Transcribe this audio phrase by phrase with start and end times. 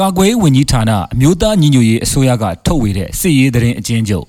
[0.00, 4.26] ကာကွယ်ဝင်ကြီးဌာနအမျိုးသားညီညွတ်ရေးအစိုးရကထုတ်ဝေတဲ့စစ်ရေးသတင်းအကျဉ်းချုပ်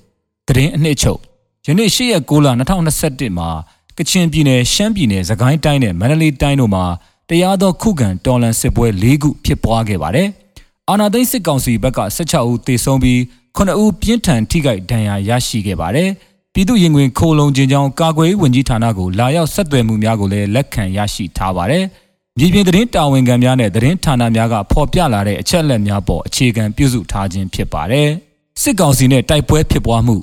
[0.47, 1.19] သတင်းအနှစ်ချုပ်
[1.67, 2.47] ယနေ့၈ရက်6လ
[2.89, 3.49] 2021မှာ
[3.97, 6.85] ကချင်ပြည်နယ်ရှမ်းပြည်နယ်စကိုင်းတိုင်းနဲ့မန္တလေးတိုင်းတို့မှာ
[7.29, 10.27] တရားသောခုခံတော်လှန်စစ်ပွဲ၄ခုဖြစ်ပွားခဲ့ပါတယ်။
[10.89, 13.19] အာဏာသိမ်းစစ်ကောင်စီဘက်က16ဦးသေဆုံးပြီး
[13.57, 16.09] 9ဦးပြင်းထန်ထိခိုက်ဒဏ်ရာရရှိခဲ့ပါတယ်။
[16.53, 21.83] ပြည်သူ့ရင်ခွင်ခိုလုံခြင်းကြောင့်ကာကွယ်ဝင်ကြီးဌာနကိုလာရောက်ဆက်သွယ်မှုများကိုလည်းလက်ခံရရှိထားပါတယ်။
[22.39, 28.09] မြေပြင်သတင်းတာဝန်ခံများနဲ့သတင်းဌာနများကဖော်ပြလာတဲ့အချက်အလက်များပေါ်အခြေခံပြုစုထားခြင်းဖြစ်ပါတယ်။
[28.61, 30.17] စစ်ကောင်စီနဲ့တိုက်ပွဲဖြစ်ပွားမှု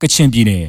[0.00, 0.64] ကချင်ပြည်နယ်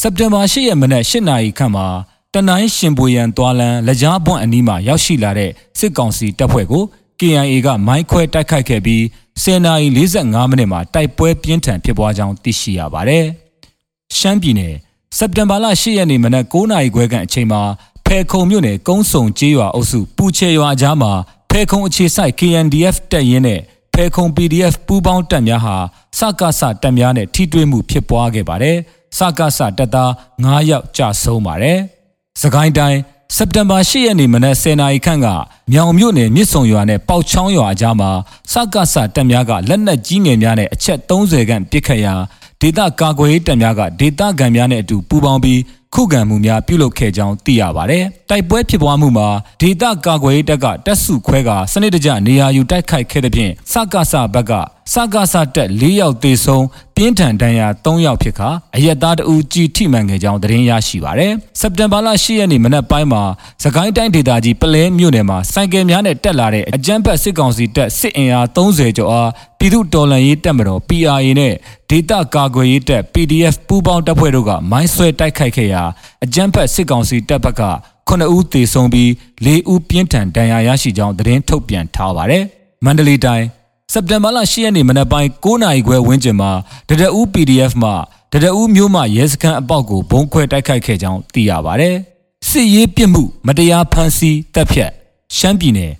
[0.00, 1.86] စက်တင်ဘာ၈ရက်မနက်၈နာရီခန့်မှာ
[2.34, 6.84] တနိုင်းရှင်ပွေရန်သွာလန်လကြားပွန့်အနီးမှာရောက်ရှိလာတဲ့စစ်ကောင်စီတပ်ဖွဲ့ကို
[7.20, 9.02] KIA ကမိုင်းခွဲတိုက်ခိုက်ခဲ့ပြီး
[9.42, 13.24] 10နာရီ45မိနစ်မှာတိုက်ပွဲပြင်းထန်ဖြစ်ပွားကြောင်းသိရှိရပါတယ်။
[14.16, 14.74] ရှမ်းပြည်နယ်
[15.18, 17.60] စက်တင်ဘာလ10ရက်နေ့မနက်9နာရီခွဲခန့်အချိန်မှာ
[18.06, 21.12] ဖဲခုံမြို့နယ်ကုန်းစုံကျေးရွာအုပ်စုပူချေရွာကြားမှာ
[21.50, 23.60] ဖဲခုံအခြေစိုက် KNDF တပ်ရင်းနဲ့
[23.94, 25.76] ဖဲခုံ PDF ပူးပေါင်းတပ်များဟာ
[26.18, 28.76] စကစတပ်များနဲ့ထိတွေ့မှုဖြစ်ပွားခဲ့ပါတယ်။
[29.18, 30.10] စကစတပ်သား
[30.42, 31.78] 9ယောက်ကြာဆုံးပါတယ်။
[32.42, 32.98] စကိုင်းတိုင်း
[33.36, 35.28] စက်တင်ဘာ10ရက်နေ့မနက်10:00နာရီခန့်က
[35.72, 38.10] မြောင်မြို့နယ်မြစ်ဆုံရွာနဲ့ပေါက်ချောင်းရွာအကြားမှာ
[38.52, 42.14] စကစတပ်များကလက်နက်ကြီးငယ်များနဲ့အချက်30ခန့်ပစ်ခတ်ရာ
[42.60, 45.60] ဒေသကာကွယ်ရေးတပ်များကဒေသခံများနဲ့အတူပူးပေါင်းပြီး
[45.94, 49.28] ခုခံမှုများပြုလုပ်ခဲ့ကြောင်းသိရပါတယ်။တိုက်ပွဲဖြစ်ပွားမှုမှာ
[49.60, 54.52] ဒေသကာကွယ်ရေးတပ်ကတပ်စုခွဲကစနစ်တကျနေရာယူတိုက်ခိုက်ခဲ့တဲ့ဖြင့်စကစဘက်က
[54.90, 56.64] စကစတက်၄ယောက်သေဆုံး
[56.96, 63.22] ပြင်းထန်ဒဏ်ရာ၃ယောက်ဖြစ်ခါအရက်သားတဦးကြီးထိမှန်ခဲ့ကြောင်းသတင်းရရှိပါရတယ်။စက်တင်ဘာလ10ရက်နေ့မနက်ပိုင်းမှာ
[63.62, 71.54] စကိုင်းတိုင်းဒေသကြီးပလဲမြို့နယ်မှာစိုက်ကယ်များနဲ့တက်လာတဲ့အကြမ်းဖက်စစ်ကောင်စီတပ်စစ်အင်အား30ကျော်အားပြည်သူတော်လှန်ရေးတပ်မတော် PRA နဲ့
[71.90, 75.82] ဒေသကာကွယ်ရေးတပ် PDF ပူးပေါင်းတပ်ဖွဲ့တို့ကမိုင်းဆွဲတိုက်ခိုက်ခဲ့ရာ
[76.24, 77.62] အကြမ်းဖက်စစ်ကောင်စီတပ်ဘက်က
[78.08, 79.08] 9ဦးသေဆုံးပြီး
[79.44, 82.42] 4ဦးပြင်းထန်ဒဏ်ရာရရှိကြောင်းသတင်းထုတ်ပြန်ထားပါတယ်။
[82.84, 83.46] မန္တလေးတိုင်း
[83.94, 86.50] စက်တင်ဘာလ10ရက်နေ့မနက်ပိုင်း9နာရီခွဲဝန်းကျင်မှာ
[86.88, 87.90] တဒအူး PDF မှ
[88.32, 91.96] တဒအူးမျိုးမှရဲစခန်းအပေါက်ကိုဘုံခွဲတိုက်ခိုက်ခဲ့ကြောင်းသိရပါတယ်။
[92.48, 94.90] စစ်ရေးပြစ်မှုမတရားဖမ်းဆီးတပ်ဖြတ်
[95.36, 95.92] ရှမ်းပြည်နယ်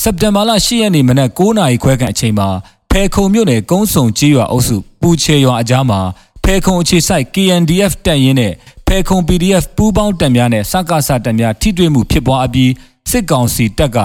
[0.00, 2.48] စက်တင်ဘာလ10ရက်နေ့မနက်9နာရီခွဲခန့်အချိန်မှာ
[2.90, 6.00] ဖဲခုံမြို့နယ်ကုန်းစုံကြီးရွာအုပ်စုပူချေရွာအကြားမှာ
[6.44, 8.52] ဖဲခုံအခြေစိုက် KNDF တပ်ရင်းနဲ့
[8.86, 12.70] ဖဲခုံ PDF ပူးပေါင်းတပ်များနဲ့စကားစတပ်များထိတွေ့မှုဖြစ်ပွားအပြီး
[13.10, 13.98] စစ်ကောင်စီတပ်က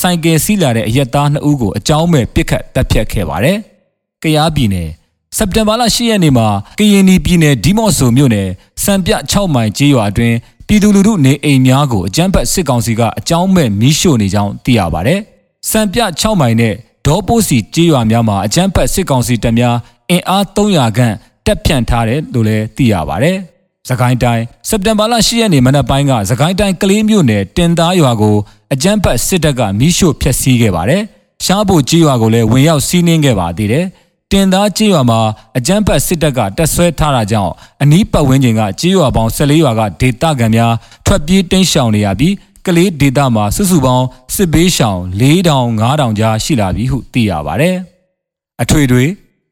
[0.00, 3.58] စိုင်ကယ်စီးလာတဲ့အရက်သား2ဦးကိုအကြောင်းမဲ့ပစ်ခတ်တပ်ဖြတ်ခဲ့ပါတယ်။
[4.22, 4.88] ကရားပြည်နယ်
[5.36, 8.48] စက်တင်ဘာလ10ရက်နေ့မှာကရင်ပြည်နယ်ဒီမော့ဆိုမြို့နယ်
[8.84, 15.20] စံပြ6မိုင်ကျေးရွာအတွင်းပြည်သူလူထုနေအိမ်များကိုအကြမ်းဖက်စစ်ကောင်စီကအကြောင်းမဲ့မီးရှို့နေကြောင်းသိရပါတယ်။
[15.70, 16.74] စံပြ6မိုင်နဲ့
[17.06, 19.76] ဒေါ်ပိုးစီကျေးရွာများမှာအကြမ်းဖက်စစ်ကောင်စီတပ်များ
[20.10, 21.14] အင်အား300ခန့်
[21.46, 23.36] တက်ဖြန့်ထားတယ်လို့လည်းသိရပါတယ်။
[23.88, 28.36] စကိုင်းတိုင်းစက်တင်ဘာလ10ရက်နေ့မနက်ပိုင်းကစကိုင်းတိုင်းကလေးမြို့နယ်တင်သားရွာကို
[28.72, 31.02] အကြမ်းဖက်စစ်တပ်ကမီးရှို့ဖျက်ဆီးခဲ့ပါတယ်။
[31.44, 33.86] ရှားဖို့ကျေးရွာကိုလည်းဝင်ရောက်စီးနင်းခဲ့ပါသေးတယ်။
[34.32, 35.20] တင်သားကျေးရွာမှာ
[35.56, 40.72] အကြမ်းဖက်စစ်တပ်ကတက်ဆွဲထားတာကြောင့်အနီးပတ်ဝန်းကျင်ကကျေးရွာပေါင်း14ရွာကဒေသခံများ
[41.06, 42.34] ထွက်ပြေးတိမ်းရှောင်နေရပြီး
[42.66, 47.76] ကလေးဒေတာမှာစုစုပေါင်းစစ်ဘေးရှောင်4000 5000ကြားရှိလာပြီဟုသိရပါတယ်။
[48.62, 49.04] အထွေတွေ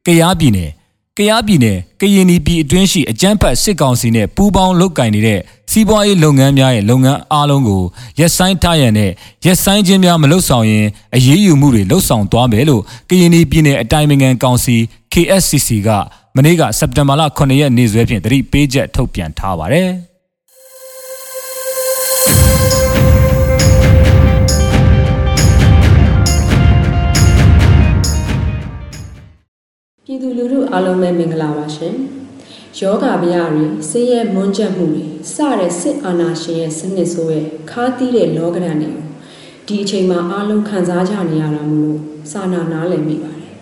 [0.07, 0.71] ကရားပြည်နယ်
[1.19, 7.83] ကရားပြည်နယ်ကရင်ပြည်အတွင်းရှိအကြမ်းဖက်စစ်ကောင်စီနဲ့ပူးပေါင်းလုပ်ကင်နေတဲ့စီးပွားရေးလုပ်ငန်းများရဲ့လုပ်ငန်းအားလုံးကို
[8.19, 9.11] ရက်ဆိုင်ထားရန်နဲ့
[9.45, 10.87] ရက်ဆိုင်ခြင်းများမလုပ်ဆောင်ရင်
[11.17, 14.77] အရေးယူမှုတွေလုပ်ဆောင်သွားမယ်လို့ကရင်ပြည်နယ်အတိုင်းအမြံကောင်စီ
[15.13, 15.89] KSCC က
[16.37, 19.91] မနေ့ကစက်တင်ဘာလ9ရက်နေ့စွဲဖြင့်တတိပေးချက်ထုတ်ပြန်ထားပါတယ်။
[30.79, 31.95] အားလုံးပဲမင်္ဂလာပါရှင်။
[32.79, 35.05] ယောဂဗျာတွေဆေးရဲမွန်းချက်မှုတွေ
[35.35, 39.05] စတဲ့စစ်အာဏာရှင်ရဲ့စနစ်ဆိုးရဲ့ခါးသီးတဲ့လောကဓာတ်တွေကို
[39.67, 43.55] ဒီအချိန်မှာအားလုံးခံစားကြနေရတာမလို့စာနာနားလည်မိပါတယ်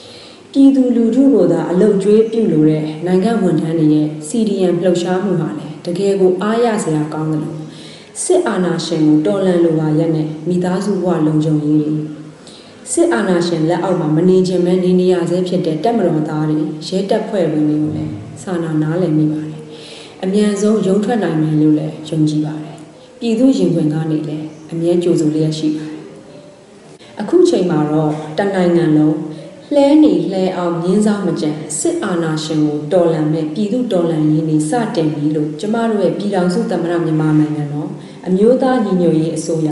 [0.52, 7.58] ။ပြည်သူလူထုကိုသာအလုတ်ကျွေးပြုလို့တဲ့နိုင်ငံဝန်ထမ်းတွေရဲ့ CDM လှုပ်ရှားမှုဟာလည်းတကယ်ကိုအားရစရာကောင်းတယ်လို့
[8.22, 12.21] စစ်အာဏာရှင်ကိုတော်လှန်လိုပါရက်နဲ့မိသားစုဘဝလုံခြုံရေးတွေ
[12.90, 18.12] စစ်အာဏာရှင်လက်အောက်မှာမနေခြင်းပဲနေနေရဆဲဖြစ်တဲ့တပ်မတော်သားတွေရဲတပ်ဖွဲ့ဝင်တွေကိုလည်း
[18.42, 19.60] စာနာနားလည်မိပါတယ်။
[20.24, 22.76] အမြန်ဆုံးရုံထွက်နိုင်မယ်လို့လည်းယုံကြည်ပါတယ်။
[23.20, 26.00] ပြည်သူရင်ခွင်ကနေလည်းအမြဲကြိုဆိုလျက်ရှိပါတယ်။
[27.20, 29.16] အခုချိန်မှာတော့တနိုင်ငံလုံး
[29.74, 37.88] လှဲနေလှဲအောင်မြင်းစားမကြံစစ်အာဏာရှင်ကိုတော်လှန်မဲ့ပြည်သူတော်လှန်ရေးနေစတင်ပြီလို့ကျမတို့ရဲ့ပြည်ထောင်စုသမ္မတမြန်မာနိုင်ငံတော်
[38.26, 39.70] အမျိုးသားညီညွတ်ရေးအစိုးရ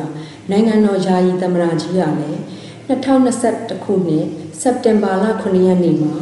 [0.51, 2.41] နိုင်ငံတော်ယာယီသမ္မတကြီးကလည်း
[2.91, 4.27] 2021ခုနှစ်
[4.61, 6.15] စက်တင်ဘာလ9ရက်နေ့မှာ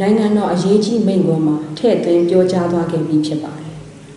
[0.00, 3.74] နိုင်ငံတော်အရေးကြီးမိန့်ခွန်းမှာထည့်သွင်းပြောကြားသွားခဲ့ပြီးဖြစ်ပါတယ်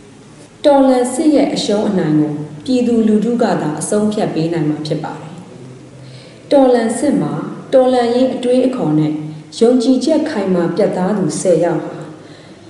[0.66, 2.34] ။တော်လန်စစ်ရဲ့အရှုံးအနိုင်ကို
[2.66, 5.34] ပြည်သူလူထုကသာအဆုံးဖြတ်ပေးနိုင်မှာဖြစ်ပါတယ်။
[6.52, 7.34] တော်လန်စစ်မှာ
[7.74, 9.14] တော်လန်ရေးအတွေးအခေါ်နဲ့
[9.60, 11.96] ယုံကြည်ချက်ခိုင်မာပြတ်သားသူ10ယောက်ဟာ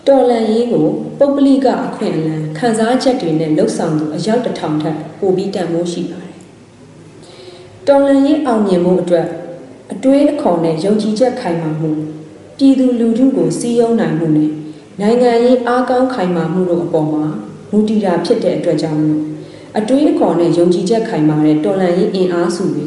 [0.08, 0.88] တော်လန်ရေးကို
[1.20, 6.31] ပုပ်ပလိကအခွင့်အလမ်းခံစားချက်တွေနဲ့လှုပ်ဆောင်သူအယောက်တစ်ထောင်ထက်ပိုပြီးတန်ဖိုးရှိပါတယ်။
[7.88, 9.28] တော်လန်ရေးအောင်မြင်မှုအတွက်
[9.94, 11.92] အတွေးအခေါ်နဲ့ယုံကြည်ချက်ခိုင်မာမှု
[12.58, 14.52] ပြည်သူလူထုကိုစီးရုံးနိုင်မှုနဲ့
[15.02, 17.26] နိုင်ငံရေးအားကောင်းခိုင်မာမှုတို့အပေါ်မှာ
[17.70, 19.24] မူတည်တာဖြစ်တဲ့အတွက်ကြောင့်လို့
[19.78, 22.86] အတွေးအခေါ်နဲ့ယုံကြည်ချက်ခိုင်မာတဲ့တော်လှန်ရေးအင်အားစုတွေ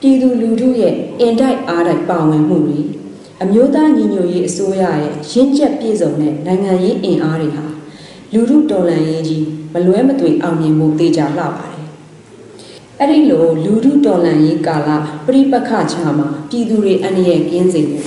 [0.00, 2.80] ပြည်သူလူထုရဲ့အင်တိုက်အားတိုက်ပါဝင်မှုတွေ
[3.42, 7.66] အမျိုးသားညီညွတ်ရေးအစိုးရရဲ့ရင်းချက်ပြည့်စုံတဲ့နိုင်ငံရေးအင်အားတွေဟာ
[8.32, 11.74] လူထုတော်လှန်ရေးကြီးမလွဲမသွေအောင်မြင်မှုတေချာလှပါတယ်။
[13.00, 14.88] အဲ့ဒီလိုလူထုတော်လှန်ရေးကာလ
[15.26, 18.06] ပြိပခချာမှာပြည်သူတွေအန္တရာယ်ကင်းစေဖို့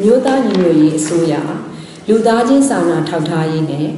[0.00, 1.34] မျိုးသားညီညွတ်ရေးအစိုးရ
[2.08, 3.88] လူသားချင်းစာနာထောက်ထားရေးနဲ့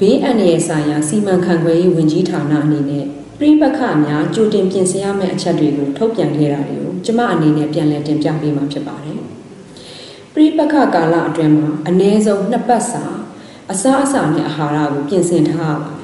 [0.00, 3.04] ဘေးအန္တရာယ်ဆိုင်ရာစီမံခန့်ခွဲရေးဝန်ကြီးဌာနအနေနဲ့
[3.38, 9.20] ပြိပခများကြိုတင်ပြင်ဆင်ရမယ့်အချက်တွေကိုထုတ်ပြန်ခဲ့တာတွေကိုကျမအနေနဲ့ပြန်လည်တင်ပြပေးမှာဖြစ်ပါတယ်။
[10.34, 13.02] ပြိပခကာလအတွင်းမှာအ ਨੇ ဆုံးနှစ်ပတ်စာ
[13.70, 16.03] အစားအစာနဲ့အာဟာရကိုပြင်ဆင်ထားရပါတယ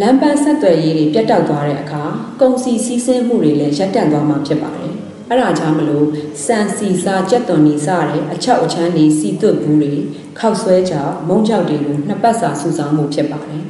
[0.00, 2.02] လမ်းပန်းဆက်သွယ်ရေးတွေပြတ်တောက်သွားတဲ့အခါ
[2.40, 4.92] ကုန်စည်စည်းစိမ်မှုတွေလည်းရပ်တန့်သွားမှာဖြစ်ပါတယ်။
[5.28, 6.06] အဲ့ဒါကြောင့်မလို့
[6.44, 9.94] စံစီစာကြက်သွန်နီစတဲ့အချောက်အချမ်းတွေစီသွတ်ဘူးတွေ
[10.38, 13.64] ခောက်ဆွဲကြောင်မုံကြောက်တွေကိုနှစ်ပတ်စာစုဆောင်းမှုဖြစ်ပါတယ်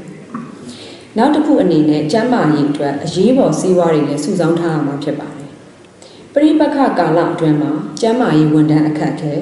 [1.18, 5.50] ။နောက်တစ်ခုအနေနဲ့ကျန်းမာရေးအတွက်အရေးပေါ်ဆေးဝါးတွေလည်းစုဆောင်းထားရမှာဖြစ်ပါတယ်။
[6.32, 9.32] ပရိပခကာလအတွင်းမှာကျန်းမာရေးဝန်ထမ်းအခက်အခဲ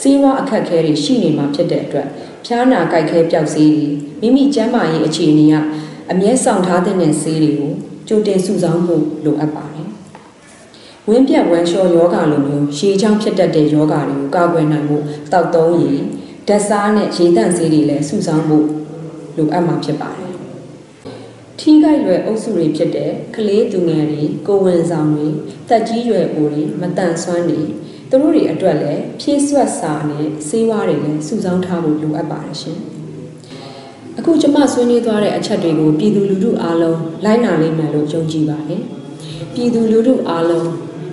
[0.00, 2.08] ဆေးဝါးအခက်အခဲတွေရှိနေမှာဖြစ်တဲ့အတွက်
[2.46, 3.88] ဖျားနာကြိုက်ခဲပျောက်ဆေးတွေ
[4.20, 5.56] မိမိကျန်းမာရေးအခြေအနေက
[6.10, 7.72] အမြဲဆောင်ထားတဲ့ဆေးတွေကို
[8.08, 9.88] ကြိုတင်စုဆောင်းဖို့လိုအပ်ပါတယ်။
[11.08, 16.00] ဝင်းပြက်ဝမ်းလျှောယောဂလိုမျိုးရေချောင်းဖြစ်တတ်တဲ့ယောဂတွေကိုကာကွယ်နိုင်ဖို့တောက်သုံးရည်
[16.48, 18.66] ဓာတ်စားနဲ့ရေတန့်ဆေးတွေလည်းစုဆောင်းဖို့
[19.36, 20.32] လိုအပ်မှာဖြစ်ပါတယ်။
[21.58, 25.28] ထီးကိုက်ရွယ်အုပ်စုတွေဖြစ်တဲ့ကလေးသူငယ်တွေကိုဝင်ဆောင်တွေ
[25.68, 27.60] တက်ကြီးရွယ်အိုတွေမတန်ဆွမ်းတွေ
[28.10, 32.80] သူတို့တွေအတွက်လည်းဖြည့်ဆွတ်စာနဲ့ဆေးဝါးတွေလည်းစုဆောင်းထားဖို့လိုအပ်ပါတယ်ရှင်။
[34.18, 38.82] အခုကျမဆွေးနွေးသွားတဲ့အချက်တွေကိုပြည်သူလူထုအားလုံးလိုက်နာလိမ့်မယ်လို့ယုံကြည်ပါတယ်။
[39.54, 40.68] ပြည်သူလူထုအားလုံး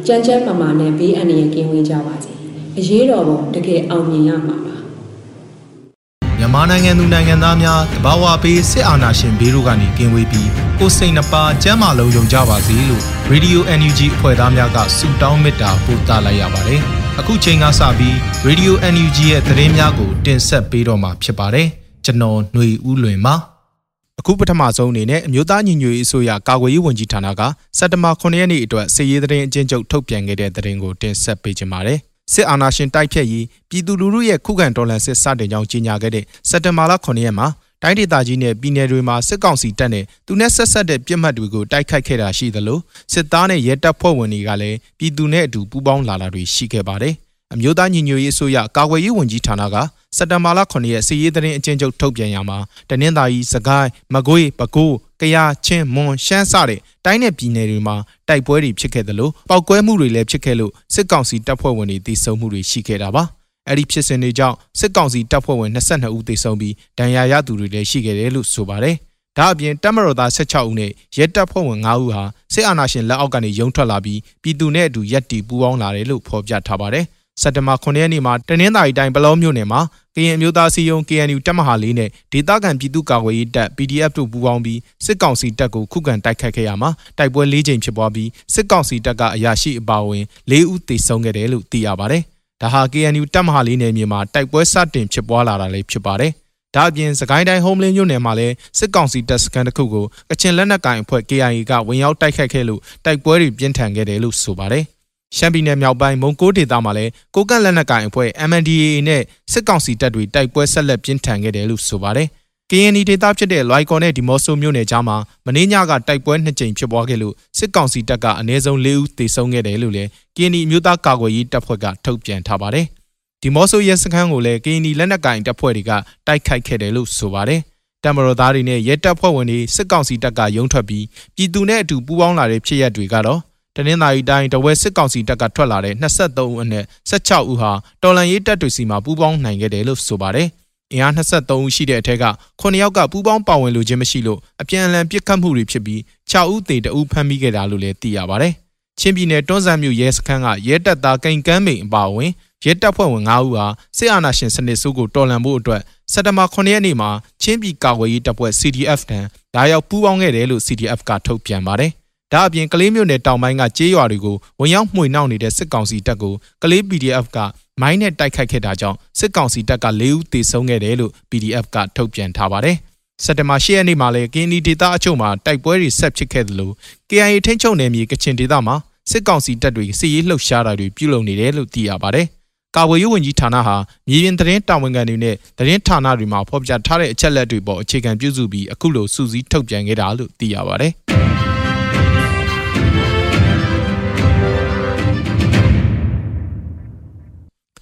[0.07, 2.31] ကြမ်းကြမ်းမာမာနဲ့ဘေးအန္တရာယ်ကင်းဝေးကြပါစေ။
[2.77, 4.75] အရေးတော်ပုံတကယ်အောင်မြင်ရမှာပါ။
[6.37, 16.81] မြန်မာနိုင်ငံသူနိုင်ငံသားများတဘာဝပေးစစ်အာဏာရှင်ဘေးတို့ကနေကင်းဝေးပြီးကိုစိတ်နှပါကျမ်းမာလုံးယုံကြပါစေလို့ Radio NUG အဖွဲ့သားများကဆုတောင်းမေတ္တာပို့သလိုက်ရပါတယ်။
[17.19, 18.15] အခုချိန်ကစပြီး
[18.47, 21.69] Radio NUG ရဲ့သတင်းများကိုတင်ဆက်ပေးတော့မှာဖြစ်ပါတယ်။
[22.09, 23.35] ကျွန်တော်ຫນွေဦးလွင်ပါ။
[24.19, 27.41] အခုပထမဆုံးအနေနဲ့အမျိုးသားညီညွတ်ရေးအစိုးရကာကွယ်ရေးဝန်ကြီးဌာနက
[27.77, 31.99] စက်တဘာ9ရက်နေ့အတွက်စစ်ရေးသတင်းအကျဉ်းချုပ်ထုတ်ပြန်ခဲ့တဲ့သတင်းကိုတင်ဆက်ပေးကြပါမယ်။
[32.33, 37.47] စစ်အာဏာရှင်တိုက်ဖြတ်ရေးပြည်သူလူထုရဲ့ခုခံတော်လှန်စစ်စတင်ကြောင်းကြေညာခဲ့တဲ့စက်တင်ဘာလ9ရက်မှာ
[37.83, 42.79] တိုင်းဒေသကြီးနဲ့ပြည်နယ်တွေမှာစစ်ကောင်စီတပ်နဲ့သူနဲ့ဆက်ဆက်တဲ့ပြစ်မှတ်တွေကိုတိုက်ခိုက်ခဲ့တာရှိသလို
[43.13, 47.15] စစ်သားနဲ့ရဲတပ်ဖွဲ့ဝင်တွေကလည်းပြည်သူနဲ့အတူပူးပေါင်းလာတာတွေရှိခဲ့ပါတယ်။
[47.53, 49.75] အမျိုးသားညီညွတ်ရေးအစိုးရကာကွယ်ရေးဝန်ကြီးဌာနက
[50.17, 52.57] စက်တဘာလ9ရက်စီရေးသတင်းအကျဉ်းချုပ်ထုတ်ပြန်ရမှာ
[52.89, 57.95] တနင်္သာရီစကိုင်းမကွေးပဲခူးကယားချင်းမွန်ရှမ်းစတဲ့တိုင်းနယ်ပြည်နယ်တွေမှာ
[58.27, 63.23] တိုက်ပွဲတွေဖြစ်ခဲ့တယ်လို့ပောက်ကွဲမှုတွေလည်းဖြစ်ခဲ့လို့စစ်ကောင်စီတပ်ဖွဲ့ဝင်တွေတိစုံမှုတွေရှိခဲ့တာပါ
[63.67, 68.95] အဲ့ဒီဖြစ်စဉ်တွေကြောင့်စစ်ကောင်စီတပ်ဖွဲ့ဝင်22ဦးသေဆုံးပြီးဒဏ်ရာရသူတွေလည်းရှိခဲ့တယ်လို့ဆိုပါတယ်
[69.37, 77.05] ဒါအပြင်တပ်မတော်သား16ဦးနဲ့ရဲတပ်ဖွဲ့ဝင်9ဦးဟာစစ်အာဏာရှင်လက်အောက်ကနေရုံထွက်လာပြီးပြည်သူနဲ့အတူရက်တီပူးပေါင်းလာတယ်လို့ဖော်ပြထားပါတယ်။
[77.41, 79.81] စက်တဘာ9ရက်နေ့မှာတနင်္သာရီတိုင်းပလောမြို့နယ်မှာ
[80.15, 92.23] ကရင်အမျိုးသားစီယုံ KNU တပ်မဟာလေးနဲ့ဒေသခံပြည်သူ့ကာကွယ်ရေးတပ် PDF တို့ပူးပေါင်းပြီးစစ်ကောင်စီတပ်ကိုခုခံတိုက်ခတ်ခဲ့ရမှာတိုက်ပွဲ၄ကြိမ်ဖြစ်ပွားပြီးစစ်ကောင်စီတပ်ကအရာရှိအပါအဝင်၄ဦးသေဆုံးခဲ့တယ်လို့သိရပါတယ်
[92.61, 96.31] ဒါဟာ KNU တပ်မဟာလေးနယ်မြေမှာတိုက်ပွဲစတင်ဖြစ်ပွားလာတာလည်းဖြစ်ပါတယ်။
[96.75, 104.85] ဒါအပြင်စကိုင်းတိုင်းဟုံးလင်းမြို့နယ်မှာလည်းစစ်ကောင်စီတပ်စခန်းတစ်ခုကိုကချင်လက်နက်ကိုင်အဖွဲ့ KIA ကဝင်ရောက်တိုက်ခိုက်ခဲ့လို့တိုက်ပွဲတွေပြင်းထန်ခဲ့တယ်လို့ဆိုပါတယ်။
[105.37, 109.21] ရှမ်းပြည်နယ်မြောက်ပိုင်းမုံကိုဒေသမှာလည်းကိုကန့်လက်နက်ကိုင်အဖွဲ့ MNDAA နဲ့
[109.51, 112.27] စစ်ကောင်စီတပ်တွေတိုက်ပွဲဆက်လက်ပြင်းထန်ခဲ့တယ်လို့ဆိုပါတယ်။
[112.71, 122.85] KNY ဒေသဖြစ်တဲ့လွိုင်ကော်နဲ့ဒီမော့ဆိုမြို့နယ်ကြားမှာမင်းညကတိုက်ပွဲနှစ်ကြိမ်ဖြစ်ပွားခဲ့လို့စစ်ကောင်စီတပ်ကအနည်းဆုံး၄ဦးသေဆုံးခဲ့တယ်လို့လည်း KNY မြို့သားကာကွယ်ရေးတပ်ဖွဲ့ကထုတ်ပြန်ထားပါတယ်။
[123.41, 125.91] ဒီမော့ဆိုရဲစခန်းကိုလည်းကရင်နီလက်နက်ကင်တပ်ဖွဲ့တွေက
[126.27, 127.61] တိုက်ခိုက်ခဲ့တယ်လို့ဆိုပါတယ်။
[128.03, 131.05] တမတော်သားတွေနဲ့ရဲတပ်ဖွဲ့ဝင်တွေစစ်ကောင်စီတပ်ကရုံထွက်ပြီး
[131.35, 133.39] ပြည်သူနဲ့အတူပူးပေါင်းလာတဲ့ဖြစ်ရပ်တွေကတော့
[133.75, 137.71] တနင်္သာရီတိုင်းတဝဲစစ်ကောင်စီတပ်ကထွက်လာတဲ့23ဦးအနက်16ဦးဟာ
[138.03, 140.47] တော်လန်ရေးတပ်တွေစီမှာပူးပေါင်းနိုင်ခဲ့တယ်လို့ဆိုပါတယ်။
[140.93, 142.25] အင်အား23ဦးရှိတဲ့အထက်က
[142.61, 145.99] 9ယောက်ကပူးပေါင်းပါဝင်လို့ခြင်းမရှိလို့အပြန်အလှန်ပစ်ခတ်မှုတွေဖြစ်ပြီး
[146.31, 148.53] 6ဦးသေတဦးဖမ်းမိခဲ့တာလို့လည်းသိရပါတယ်။
[148.99, 152.31] ချင်းပြည်နယ်တွန်းဆန်းမြို့ရဲစခန်းကရဲတပ်သားကိန်ကမ်းမိန်အပါအဝင်
[152.65, 153.65] ရဲတပ်ဖွဲ့ဝင်9ဦးဟာ
[153.97, 155.81] စစ်အာဏာရှင်စနစ်ဆိုးကိုတော်လှန်ဖို့အတွက်
[156.13, 157.09] စက်တဘာ9ရက်နေ့မှာ
[157.41, 161.91] ချင်းပြည်ကာကွယ်ရေးတပ်ဖွဲ့ CDF တန်ဒါရောက်ပူးပေါင်းခဲ့တယ်လို့ CDF ကထုတ်ပြန်ပါတယ်။
[162.33, 166.33] ဒါအပြင်ကလေးမျိုးနယ်တောင်ပိုင်းကကျေးရွာတွေကိုဝင်ရောက်မှွေနှောက်နေတဲ့စစ်ကောင်စီတပ်ကို
[166.63, 167.37] ကလေး PDF က
[167.81, 172.77] မိုင်းနဲ့တိုက်ခိုက်ခဲ့တာကြောင့်စစ်ကောင်စီတပ်က၄ဦးသေဆုံးခဲ့တယ်လို့ PDF ကထုတ်ပြန်ထားပါတယ်။
[173.23, 176.71] စက်တဘာ10ရက်နေ့မှာလည်းကင်းဒီဒေတာအချို့မှာတိုက်ပွဲတွေဆက်ဖြစ်ခဲ့သလို
[177.09, 178.75] KIA ထိန်းချုပ်နယ်မြေကချင်ဒေသမှာ
[179.11, 182.25] စစ်ကောင်စီတပ်တွေစစ်ရေးလှုပ်ရှားတာတွေပြုလုပ်နေတယ်လို့သိရပါတယ်။
[182.75, 183.75] ကာဝေးရေးဝန်ကြီးဌာနဟာ
[184.07, 190.93] မြေပြင်သတင်းတာဝန်ခံတွေနဲ့သတင်းဌာနတွေမှာဖော်ပြထားတဲ့အချက်လက်တွေပေါ်အခြေခံပြုစုပြီးအခုလိုစူးစီးထုတ်ပြန်ခဲ့တာလို့သိရပါတယ်။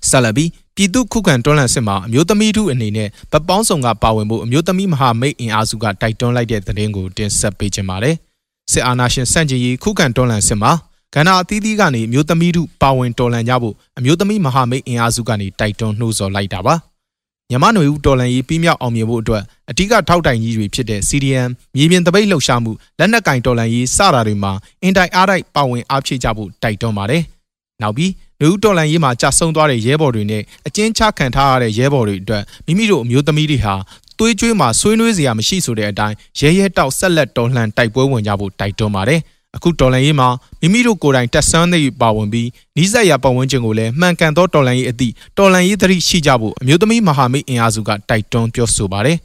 [0.09, 0.45] ဆလဘီ
[0.75, 8.15] ပြည်သူခုခံတွန်းလှန်စစ်မှာအမျိုးသမီးထုအနေနဲ့ဗပောင်းဆောင်ကပါဝင်ဖို့အမျိုးသမီးမဟာမိတ်အင်အားစုကတိုက်တွန်းလိုက်တဲ့သတင်းကိုတင်ဆက်ပေးခြင်းပါတယ်။
[8.71, 10.71] စစ်အာဏာရှင်စန့်ကျင်ရေးခုခံတွန်းလှန်စစ်မှာ
[11.15, 16.75] ကဏ္ဍအသီးသီးကနေအမျိုးသမီးတို့ပါဝင်တော်လှန်ကြဖို့အမျိုးသမီးမဟာမိတ်အင်အားစုကနေတိုက်တွန်းနှိုးဆော်လိုက်တာပါ။
[17.49, 24.51] မြန်မာနွေဦးတော်လှန်ရေးပြီးမြောက်အောင်မြင်ဖို့အတွက်အဓိကထောက်တိုင်ကြီးတွေဖြစ်တဲ့ CDM မြေပြင်တပိတ်လှုပ်ရှားမှုလက်နက်ကင်တော်လှန်ရေးစတာတွေမှာ
[24.83, 27.23] အင်တိုင်အားတိုက်ပါဝင်အားဖြည့်ကြဖို့တိုက်တွန်းပါတယ်။
[27.81, 33.75] နောက်ပြီး နွေဦးတော်လှန်ရေးမှာကြာဆုံးသွားတဲ့ရဲဘော်တွေနဲ့အကျဉ်းချခံထားရတဲ့ရဲဘော်တွေအတွက်မိမိတို့အမျိုးသမီးတွေဟာ
[34.19, 39.21] သွေးကြွေးမှာဆွေးနွေးစရာမရှိဆိုတဲ့အတိုင်းရဲရဲတောက်ဆက်လက်တော်လှန်တိုက်ပွဲဝင်ကြဖို့တိုက်တွန်းပါတယ်။
[39.55, 40.27] အခုတော်လန်ရေးမှာ
[40.61, 49.17] မိမိတို့ကိုယ်တိုင်တက်ဆန်းသိပါဝင်ပြီးနီးစပ်ရာပတ်ဝန်းကျင်ကိုလည်းမှန်ကန်သောတော်လန်ရေးအသည့်တော်လန်ရေးသတိရှိကြဖို့အမျိုးသမီးမဟာမိတ်အင်အားစုကတိုက်တွန်းပြောဆိုပါတယ်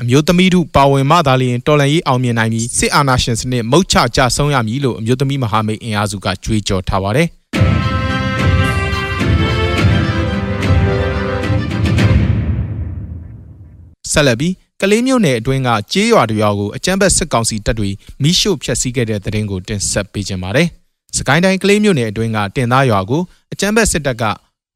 [0.00, 7.28] အမျိုးသမီးတို့ပါဝင်မှသာလျှင်တော်လန်ရေးအောင်မြင်နိုင်ပြီးစစ်အာဏာရှင်စနစ်မုတ်ချကြဆုံးရမည်လို့အမျိုးသမီးမဟာမိတ်အင်အားစုကကြွေးကြော်ထားပါတယ်
[14.16, 17.90] ဆက်လက်ပြီးကလေးမျိုးနယ်အတွင်းကကြေးရွာတရွာကိုအကြမ်းဖက်စစ်ကောင်စီတပ်တွေ
[18.22, 20.68] မိရှို့ဖျက်ဆီးခဲ့တဲ့တဲ့တင်ကိုတင်ဆက်ပေးကြပါမယ်။
[21.16, 24.24] စကိုင်းတိုင်းကလေးမျိုးနယ်အတွင်းကတင်သားရွာကိုအကြမ်းဖက်စစ်တပ်က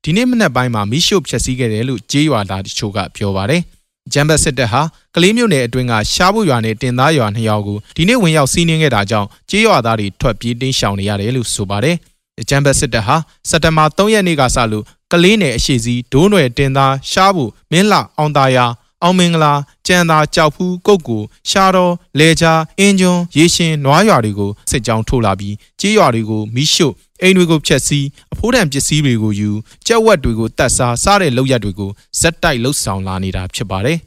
[0.05, 3.63] ဒီနေ့မနက်ပိုင်းမှာမိရှို့ဖျက်ဆီးခဲ့တယ်လို့ကြေးရွာသားတချို့ကပြောပါတယ်။
[4.07, 4.83] အကြမ်းဖက်စစ်တပ်ဟာ
[5.15, 11.97] ကလေးမျိုးနယ်အတွင်းကရှားဖို့ရွာနဲ့တင်သားရွာနှစ်ရွာကိုဒီနေ့ဝင်ရောက်စီးနင်းခဲ့တာကြောင့်ကြေးရွာသားတွေထွက်ပြေးတင်းရှောင်နေရတယ်လို့ဆိုပါတယ်။
[12.41, 13.17] အကြမ်းဖက်စစ်တပ်ဟာ
[13.51, 18.65] စက်တဘာ3ရက်နေ့ကစလို့ကလေးနယ်အရှိစီဒိုးနွယ်တင်သားရှားဖို့မင်းလာအောင်သားယာ
[19.03, 19.53] အောင်မင်္ဂလာ
[19.87, 21.19] ကြံသာကြောက်ဖူးကုတ်ကူ
[21.51, 29.51] ရှားတော်လေချာအင်းကျွန်းရေရှင်နွားရွာတွေကိုစစ်ကြောင်းထိုးလာပြီးကြေးရွာတွေကိုမိရှို့အိမ်တွေကိုဖျက်ဆီးအဖိုးတန်ပစ္စည်းတွေကိုယူ
[29.87, 31.91] ကြက်ဝက်တွေကိုတတ်စားစားတဲ့လောက်ရက်တွေကို
[32.21, 33.99] ဇက်တိုက်လှုပ်ဆောင်လာနေတာဖြစ်ပါတယ်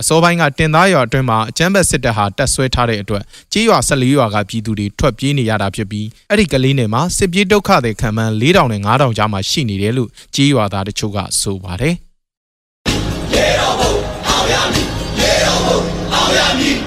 [0.00, 3.22] အစောပိုင်းကတင်သားရွာအတွင်းမှာအကြမ်းဖက်စစ်တပ်ဟာတပ်ဆွဲထားတဲ့အတွက်
[3.52, 11.94] ကြေးရွာ14ရွာကပြည်သူတွေထွက်ပြေးနေရတာဖြစ်ပြီးအဲ့ဒီကလေးနယ်မှာစစ်ပြေးဒုက္ခတွေခံမှန်း4000နဲ့5000ကြားမှာရှိနေတယ်လို့ကြေးရွာသားတချို့ကဆိုပါတယ်။
[13.34, 13.85] ရေတော်ဘုံ
[14.46, 14.86] အောင်ရမည်
[15.18, 15.80] ရေတော်ဘုံ
[16.14, 16.78] အောင်ရမည်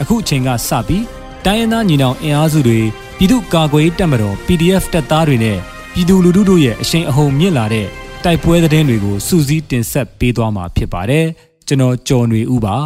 [0.00, 1.04] အခုအချိန်ကစပြီး
[1.44, 2.80] တိုင်းရင်းသားညီနောင်အင်အားစုတွေ
[3.18, 5.58] ပြည်သူ့ကာကွယ်တပ်မတော် PDF တပ်သားတွေနဲ့
[5.94, 7.86] ပြည်သူလူထုတို့ရဲ့အရှိန်အဟုန်မြင့်လာတဲ့
[8.24, 11.26] တိုက်ပွဲသတင်းတွေကိုစူးစီးတင်ဆက်ပေးသွားမှာဖြစ်ပါတယ်
[11.66, 12.76] ကျွန်တော်ကျော်နေဦးပါ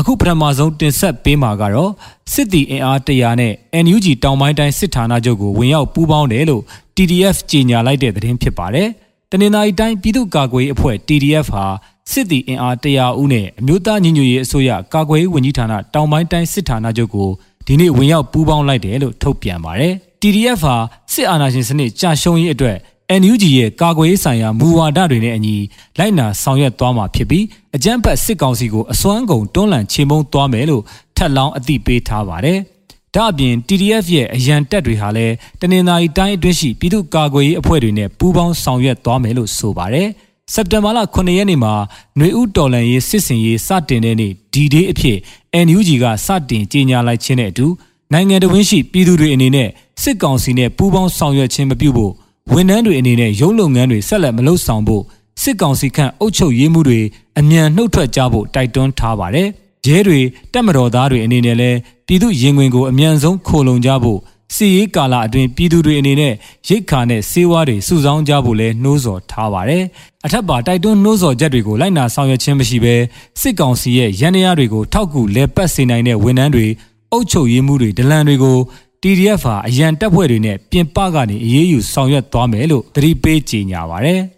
[0.00, 1.90] အခုပထမဆုံးတင်ဆက်ပေးမှာကတော့
[2.32, 3.52] စစ်တီအင်အားတရာနဲ့
[3.84, 6.62] NUG တောင်ပိုင်းတိုင်းစစ်ဌာနချုပ်ကိုဝင်ရောက်ပူးပေါင်းတယ်လို့
[6.96, 8.88] TDF ကြေညာလိုက်တဲ့သတင်းဖြစ်ပါတယ်။
[9.30, 11.64] တနင်္သာရီတိုင်းပြည်သူ့ကာကွယ်ရေးအဖွဲ့ TDF ဟာ
[12.10, 17.28] စစ်တီအင်အားတရာဦးနဲ့အမျိုးသားညီညွတ်ရေးအစိုးရကာကွယ်ရေးဝန်ကြီးဌာနတောင်ပိုင်းတိုင်းစစ်ဌာနချုပ်ကို
[17.66, 20.74] ဒီနေ့ဝင်ရောက်ပူးပေါင်းလိုက်တယ်လို့ထုတ်ပြန်ပါတယ်။ TDF ဟာ
[21.12, 22.76] စစ်အာဏာရှင်စနစ်ကြာရှုံးရေးအတွက်
[23.20, 25.56] NUG ရဲ့ကာကွယ်ရေးဆိုင်ရာမူဝါဒတွေနဲ့အညီ
[25.98, 27.44] လိုက်နာဆောင်ရွက်သွားမှာဖြစ်ပြီး
[27.76, 30.82] အကြမ်းဖက်စစ်ကောင်စီကိုအစွမ်းကုန်တွန်းလှန်ချေမှုန်းသွားမယ်လို့
[31.16, 32.58] ထပ်လောင်းအသိပေးထားပါတယ်။
[33.14, 40.08] ဒါ့အပြင် TDF ရဲ့အရန်တက်တွေဟာလည်းတနင်္သာရီတိုင်းအတွင်းရှိပြည်သူ့ကာကွယ်ရေးအဖွဲ့တွေနဲ့ပူးပေါင်းဆောင်ရွက်သွားမယ်လို့ဆိုပါတယ်။
[40.52, 41.74] စက်တင်ဘာလ9ရက်နေ့မှာ
[42.16, 45.18] ຫນွေဦးတော်လန်ရေးစစ်စင်ရေးစတင်တဲ့နေ့ဒီဒေးအဖြစ်
[45.66, 47.66] NUG ကစတင်ကြေညာလိုက်ခြင်းနဲ့အတူ
[48.12, 49.68] နိုင်ငံတော်ဝင်ရှိပြည်သူတွေအနေနဲ့
[50.02, 52.12] စစ်ကောင်စီနဲ့ပူးပေါင်းဆောင်ရွက်ခြင်းမပြုဖို့
[52.52, 55.02] ဝန်ထမ်းတွေအနေနဲ့ရုံးလုပ်ငန်းတွေဆက်လက်မလုပ်ဆောင်ဖို့
[55.42, 57.00] စစ်ကောင်စီခန့်အုပ်ချုပ်ရေးမှုတွေ
[57.38, 59.48] အမြန်နှုတ်ထွက်ကြဖို့တိုက်တွန်းထားပါတယ်။
[59.86, 60.20] ရဲတွေ
[60.52, 64.18] တက်မတော်သားတွေအနေနဲ့လည်းပြည်သူရင်ဝင်ကိုအမြန်ဆုံးခိုလုံကြဖို့
[64.54, 66.34] စီရေးကာလအတွင်းပြည်သူတွေအနေနဲ့
[66.68, 69.82] ရိတ်ခါနဲ့စေဝါတွေစုဆောင်းကြဖို့လဲနှိုးဆော်ထားပါတယ်။
[70.24, 72.94] အထက်ပါတိုက်တွန်းနှိုးဆော်ချက်တွေကိုလိုက်နာဆောင်ရွက်ခြင်းမရှိဘဲ
[73.40, 76.66] စစ်ကောင်စီရဲ့ရန်ရာတွေကိုထောက်ကူလဲပတ်စေနိုင်တဲ့ဝန်ထမ်းတွေ
[77.12, 78.58] အုပ်ချုပ်ရေးမှုတွေဒလန်တွေကို
[79.06, 84.20] TDF ဟာအရန်တပ်ဖွဲ့တွေနဲ့ပြင်ပကနေအရေးယူဆောင်ရွက်သွားမယ်လို့သတိပေးကြေညာပါတယ်။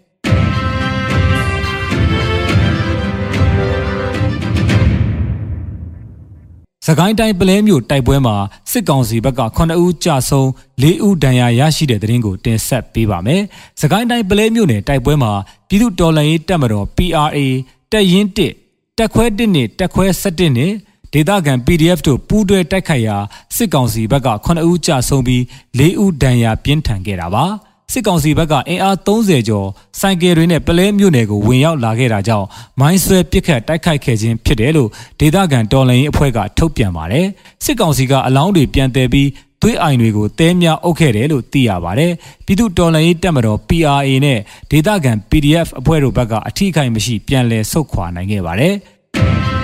[6.85, 8.35] စကိုင်းတိုင်းပလဲမြို့တိုက်ပွဲမှာ
[8.71, 10.47] စစ်ကောင်စီဘက်က9ဦးကြာဆုံး
[10.81, 13.41] 4ဦးဒဏ်ရာရရှိတဲ့တဲ့ရင်ကိုတင်ဆက်ပေးပါမယ်။
[13.81, 15.31] စကိုင်းတိုင်းပလဲမြို့နယ်တိုက်ပွဲမှာ
[15.67, 17.37] ပြည်သူတော်လှန်ရေးတပ်မတော် PRA
[17.91, 18.27] တပ်ရင်း
[18.67, 20.71] 1တပ်ခွဲ1နဲ့တပ်ခွဲ17နဲ့
[21.13, 23.17] ဒေသခံ PDF တို့ပူးတွဲတိုက်ခိုက်ရာ
[23.55, 25.41] စစ်ကောင်စီဘက်က9ဦးကြာဆုံးပြီး
[25.79, 27.45] 4ဦးဒဏ်ရာပြင်းထန်ခဲ့တာပါ။
[27.93, 29.67] စစ်ကောင်စီဘက်ကအင်အား30ကျော်
[29.99, 32.47] စိုင်ကယ်တွေနဲ့ပလဲမြို့နယ်ကိုဝင်ရောက်လာခဲ့တာကြောင့်
[32.79, 37.27] မိုင်းဆွဲပစ်ခတ်တိုက်ခိုက်ခဲ့ခြင်းဖြစ်တယ်လို့ဒေသခံတော်လှန်ရေးအဖွဲ့ကထုတ်ပြန်ပါတယ်
[37.63, 39.29] စစ်ကောင်စီကအလောင်းတွေပြန်တည်ပြီး
[39.61, 42.13] သွေးအိုင်တွေကိုတဲများအုပ်ခဲ့တယ်လို့သိရပါတယ်
[42.45, 44.39] ပြည်သူတော်လှန်ရေးတပ်မတော် PRA နဲ့
[44.71, 49.56] ဒေသခံ PDF အဖွဲ့တို့ဘက်ကအထီးခိုင်မရှိပြန်လည်ဆုတ်ခွာနိုင်ခဲ့ပါတယ်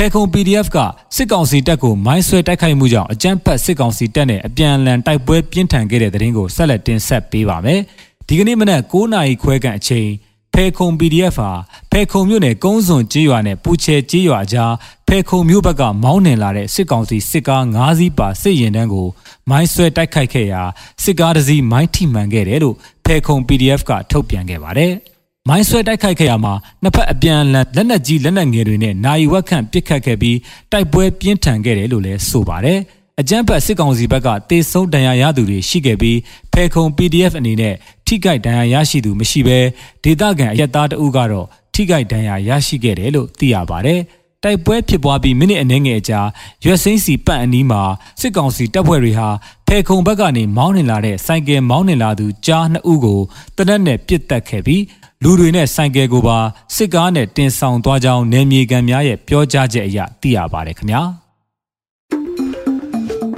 [0.00, 0.78] ဖဲခုံ PDF က
[1.16, 7.80] စစ်ကောင်စီတပ်ကိုမိုင်းဆွဲတိုက်ခိုက်မှုကြောင့်အကြမ်းဖက်စစ်ကောင်စီတပ်နဲ့အပြန်အလှန်တိုက်ပွဲပြင်းထန်ခဲ့တဲ့တဲ့ရင်ကိုဆက်လက်တင်ဆက်ပေးပါမယ်။
[8.28, 10.08] ဒီကနေ့မနက်9နာရီခွဲခန့်အချိန်
[10.54, 11.50] ဖဲခုံ PDF ဟာ
[11.90, 14.72] ဖဲခုံမြို့နယ်ကုန်းစွန်ကျေးရွာနဲ့ပူချဲကျေးရွာကြား
[15.08, 19.08] ဖဲခုံမြို့ဘက်ကမောင်းနှင်လာတဲ့စစ်ကောင်စီစစ်ကား၅စီးပါစစ်ရင်တန်းကို
[19.50, 20.62] မိုင်းဆွဲတိုက်ခိုက်ခဲ့ရာ
[21.02, 24.94] စစ်ကားတစ်စီးမိုင်းထိမှန်ခဲ့တယ်လို့ဖဲခုံ PDF ကထုတ်ပြန်ခဲ့ပါတယ်။
[25.48, 30.38] မိုင်းဆွဲတိုက်ခိုက်ခဲ့ရမှာနှစ်ဖက်အပြန်အလှန်လက်နက်ကြီးလက်နက်ငယ်တွေနဲ့နိုင်ဝက်ခန့်ပစ်ခတ်ခဲ့ပြီး
[30.72, 32.78] တိုက်ပွဲပြင်းထန်ခဲ့တယ်လို့လည်းဆိုပါတယ်။
[33.20, 36.18] အကြမ်းဖက်စစ်ကောင်စီဘက်ကတေဆုံးဒဏ်ရာရသူတွေရှိခဲ့ပြီး
[36.52, 37.74] ဖဲခုံ PDF အနေနဲ့
[38.06, 39.58] ထိခိုက်ဒဏ်ရာရရှိသူမရှိဘဲ
[40.04, 44.00] ဒေသခံအရက်သားတအုပ်ကတော့ထိခိုက်ဒဏ်ရာရရှိခဲ့တယ်လို့သိရပါတယ်။
[44.44, 46.20] တိုက်ပွဲဖြစ်ပွားပြီးမိနစ်အနည်းငယ်ကြာ
[46.64, 47.82] ရွက်စိမ့်စီပတ်အနီးမှာ
[48.20, 49.28] စစ်ကောင်စီတပ်ဖွဲ့တွေဟာ
[49.66, 53.20] ဖဲခုံဘက်ကနေမောင်းနှင်လာတဲ့စိုက်ကယ်မောင်းနှင်လာသူကြားနှစ်ဦးကို
[53.56, 54.82] တနက်နဲ့ပစ်တက်ခဲ့ပြီး
[55.24, 56.38] လူတွေနဲ့ဆိုင်ကယ်ကိုပါ
[56.74, 61.02] စစ်ကားနဲ့တင်ဆောင်သွားကြောင်းနယ်မြေခံများရဲ့ပြောကြားချက်အရသိရပါတယ်ခင်ဗျာ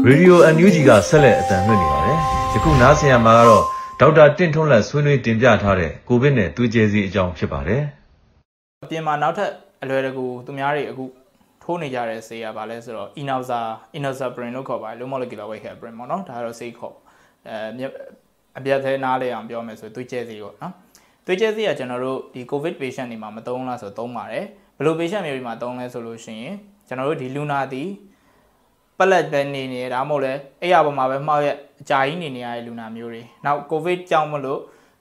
[0.06, 2.18] ရေဒီယိုအန်ယူဂျီကဆက်လက်အသံလွှင့်နေပါတယ်
[2.52, 3.64] ယခုနားဆင်ရမှာကတော့
[4.00, 7.82] ဒေါက်တာတင့်ထွန်းလက်ဆွေးနွေးတင်ပြထားတဲ့ကိုဗစ်နဲ့သွေးကြဲစီအကြောင်းဖြစ်ပါတယ်
[8.84, 9.50] အပြင်မှာနောက်ထပ်
[9.82, 11.04] အလွယ်တကူသူများတွေအခု
[11.62, 13.60] ထိုးနေကြတဲ့ဆေးကဘာလဲဆိုတော့ Inoxa
[13.98, 16.94] Inoxaparin လို့ခေါ်ပါတယ် low molecular weight heparin ပေါ့နော်ဒါကတော့ဆေးခေါ်
[17.48, 17.86] အဲ
[18.58, 20.74] အပြတ်သေးနားလေအောင်ပြောမယ်ဆိုသွေးကြဲစီပေါ့နော်
[21.26, 24.44] သွေးကြဲဆေးကကျွန်တော်တို့ဒီ covid patient တွေမှာမသုံးလားဆိုသုံးပါတယ်
[24.76, 26.54] ဘယ်လို patient မျိုးတွေမှာသုံးလဲဆိုလို့ရှိရင်
[26.88, 27.88] ကျွန်တော်တို့ဒီလူနာသည်
[28.98, 34.60] ပလက်ပဲနေနေဒါမှမဟုတ်လဲအဲ့ရပေါ်မှာပဲမှောက်ရက်အကြာကြီးနေနေရတဲ့လူနာမျိုးတွေနောက် covid ကြောင့်မလို့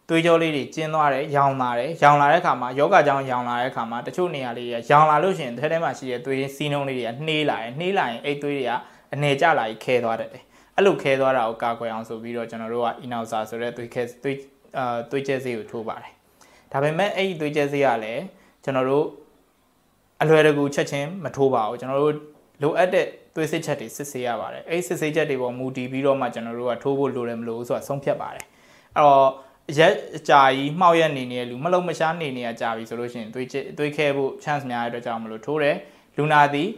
[0.10, 8.72] သွေးကြောလေးတွေကျင်းသွားတယ်ရောင်လာတယ်ရောင်လာတဲ့အခါမှာယောဂကြောင့်ရောင်လာတဲ့အခါမှာတချို့နေရာလေးတွေရောင်လာလို့ရှိရင်ထဲထဲမှာရှိတဲ့သွေးစီးနှုံးလေးတွေကနှေးလာတယ်နှေးလာရင်အဲ့သွေးတွေက
[9.14, 10.30] အနေကျလာပြီးခဲသွားတယ်
[10.76, 14.38] အဲ့လိုခဲသွားတာကိုကာကွယ်အောင်ဆိုပြီးတော့ကျွန်တော်တို့က inoxa ဆိုတဲ့သွေးခဲသွေး
[14.78, 16.12] အာသွေးကျဲဆေးကိုထိုးပါတယ်
[16.72, 18.24] ဒါပေမဲ့အဲ့ဒီသွေးကြဲဆေးကလည်း
[18.64, 19.06] ကျွန်တော်တို့
[20.22, 22.16] အလွယ်တကူချက်ချင်းမထိုးပါဘူးကျွန်တော်တို့
[22.62, 23.06] လိုအပ်တဲ့
[23.36, 28.46] သွေးစစ်ချက်တွေစစ်ဆေးရပါတယ်အဲ့ဒီစစ်ဆေးချက်တွေပေါ်မူတည်ပြီးတော့မှကျွန်တော်တို့ကထိုးဖို့လိုတယ်မလို့ဆိုတာဆုံးဖြတ်ပါတယ်
[28.96, 29.30] အဲ့တော့
[29.78, 35.76] ရက်အကြာကြီးမှောက်ရက်နေနေတဲ့လူမလုံးမရှားနေနေရကြာပြီဆိုလို့ရှိရင်သွေးသွေးခဲဖို့ chance များတဲ့အတွက်ကြောင့်မလို့ထိုးတယ်
[36.18, 36.70] လူနာသည်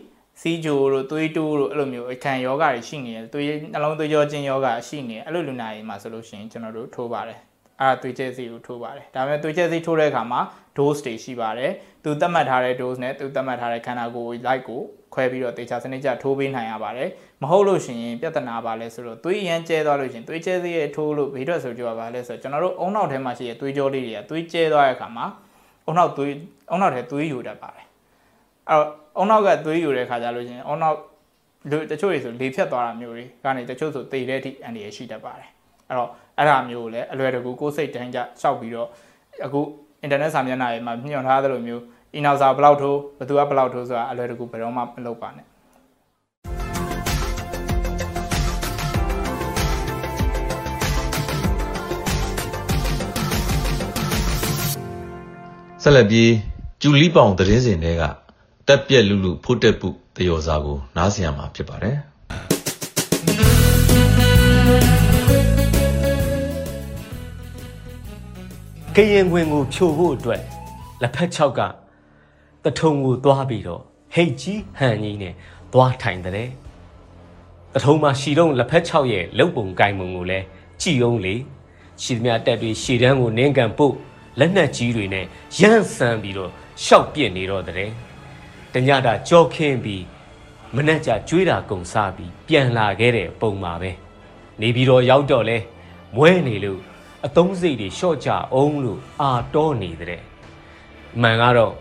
[0.41, 7.39] စီဂျိုတို့သွေးတိုးတို့အဲ့လိုမျိုးအခန့်ယောဂတွေရှိနေတယ်သွေးနှလုံးသွေးကြောကျဉ်ယောဂရှိနေတယ်အဲ့လိုလူနာတွေမှာဆိုလို့ရှိရင်ကျွန်တော်တို့ထိုးပါတယ်
[7.79, 10.41] အဲ့ဒါသွေးကြဲစီကိုထိုးပါတယ်ဒါပေမဲ့သွေးကြဲစီထိုးတဲ့အခါမှာ
[10.77, 11.71] dose တွေရှိပါတယ်
[12.03, 14.81] သူသတ်မှတ်ထားတဲ့ dose နဲ့သူသတ်မှတ်ထားတဲ့ခန္ဓာကိုယ် light ကို
[15.13, 17.09] ခွဲပြီးတော့တေချာစနစ်ကျထိုးပေးနိုင်ရပါတယ်
[17.41, 25.25] မဟုတ်လို့ရှိရင်ပြဿနာပါလဲဆိုတော့သွေးအရန်ကျဲသွားလို့ရှိရင်သွေးကျဲစီရဲ့ထိုးလို့ဘေးထွက်ဆိုကြပါလဲဆိုတော့ကျွန်တော်တို့အုံနောက်ထဲမှာရှိတဲ့သွေးကြောလေးတွေကသွေးကျဲသွားတဲ့အခါမှာ
[25.85, 26.33] အုံနောက်သွေး
[26.71, 27.85] အုံနောက်ထဲသွေးယူတတ်ပါတယ်
[28.69, 30.97] အဲ့တော့အုံနောက်ကသွေးယူတဲ့ခါကျလို့ရှိရင်အုံနောက်
[31.69, 35.49] လူတချို့တွေဆိုလေဖြတ်သွားတာမျိုးတွေကနေတချို့ဆိုသေတဲ့အထိအန္တရာယ်ရှိတတ်ပါတယ်
[35.89, 36.09] အဲ့တော့
[36.41, 38.89] အဲ့ဒါမျိုးကိုလည်းအလွယ်တကူကိုယ်စိတ်တိုင်းကြရှောက်ပြီးတော့
[39.45, 39.59] အခု
[40.05, 41.81] internet စာမျက်နှာတွေမှာညွှန်ထားသလိုမျိုး
[42.15, 45.45] email စာဘယ်လောက်ထိုးဘယ်သူကဘယ်လောက်ထိုးဆိုတာအလွယ်တကူဘယ်တော့မှမလုပ်ပါနဲ့
[55.83, 56.31] ဆက်လက်ပြီး
[56.81, 58.03] ကျူလီပောင်သတင်းစင်တွေက
[58.67, 61.97] တက်ပြက်လူလူဖို့တက်ပုတယောစာကိုနားဆင်ရမှာဖြစ်ပါတယ်
[68.97, 70.41] ကရင်ခွင်ကိုဖြိုဖို့အတွက်
[71.01, 71.61] လက်ဖက်6က
[72.63, 73.81] တထုံကိုသွားပြီးတော့
[74.13, 75.33] ဟိတ်ကြီးဟန်ကြီးနဲ့
[75.73, 76.49] သွားထိုင်တဲ့
[77.73, 80.45] တထုံမှာရှီတုံးလက်ဖက်6ရဲ့လုတ်ပုံကိုင်ပုံကိုလည်း
[80.81, 81.35] ကြည်အောင်လေ
[82.01, 83.95] ရှီသမျှတက်တွေရှီတန်းကိုနင်းကန်ပုတ်
[84.39, 85.25] လက်နက်ကြီးတွေနဲ့
[85.59, 86.51] ရမ်းဆန်းပြီးတော့
[86.83, 87.89] ရှောက်ပြစ်နေတော့တဲ့
[88.73, 90.03] တညတာကြောခင်းပြီး
[90.75, 93.91] မနဲ့ကြကျွေးတာကုံစားပြီးပြန်လာခဲ့တဲ့ပုံမှာပဲ
[94.61, 95.57] နေပြီးတော့ရောက်တော့လဲ
[96.15, 96.90] မွဲနေလို့
[97.27, 100.21] အသုံးစိတ်တွေရှော့ကြအောင်လို့အာတော့နေတဲ့
[101.21, 101.73] မှန်ကတော့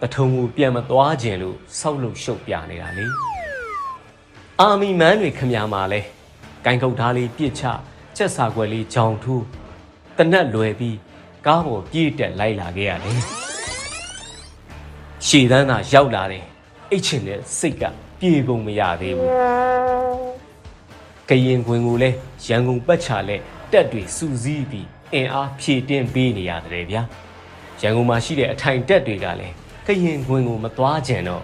[0.00, 3.06] တထုံကိုပြန်မသွားခြင်းလို့ဆောက်လို့ရှုပ်ပြနေတာလေ
[4.60, 6.00] အာမီမန်းတွေခမညာမှာလဲ
[6.64, 7.62] ဂိုင်ကုတ်သားလေးပြစ်ချ
[8.16, 9.44] ချက်စာခွက်လေးဂျောင်ထူး
[10.16, 10.96] တနက်လွယ်ပြီး
[11.46, 13.18] ကားပေါ်ပြေးတက်လိုက်လာခဲ့ရတယ်
[15.26, 16.44] ရှည်တန်းသာရောက်လာတယ်
[16.90, 17.84] အိတ်ချင်တဲ့စိတ်က
[18.20, 19.30] ပြေပုံမရသေးဘူး
[21.28, 22.10] ကရင်ခွင်ကိုလဲ
[22.46, 23.36] ရန်ကုန်ပတ်ချလဲ
[23.74, 27.02] တက်တွေစူးစီးပြီးအင်အားဖြည့်တင်းပေးနေရတယ်ဗျာ
[27.80, 29.54] ရန်ကုန်မှာရှိတဲ့အထိုင်တက်တွေကလည်း
[29.86, 31.42] ကရင်ခွင်ကိုမသွားကြံတော့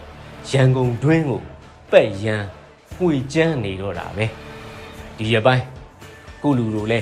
[0.50, 1.40] ရန်ကုန်တွင်းကို
[1.90, 2.42] ပက်ရန်
[2.96, 4.26] ပွေကျန်းနေတော့တာပဲ
[5.18, 5.64] ဒီရပိုင်း
[6.42, 7.00] ကုလူတို့လဲ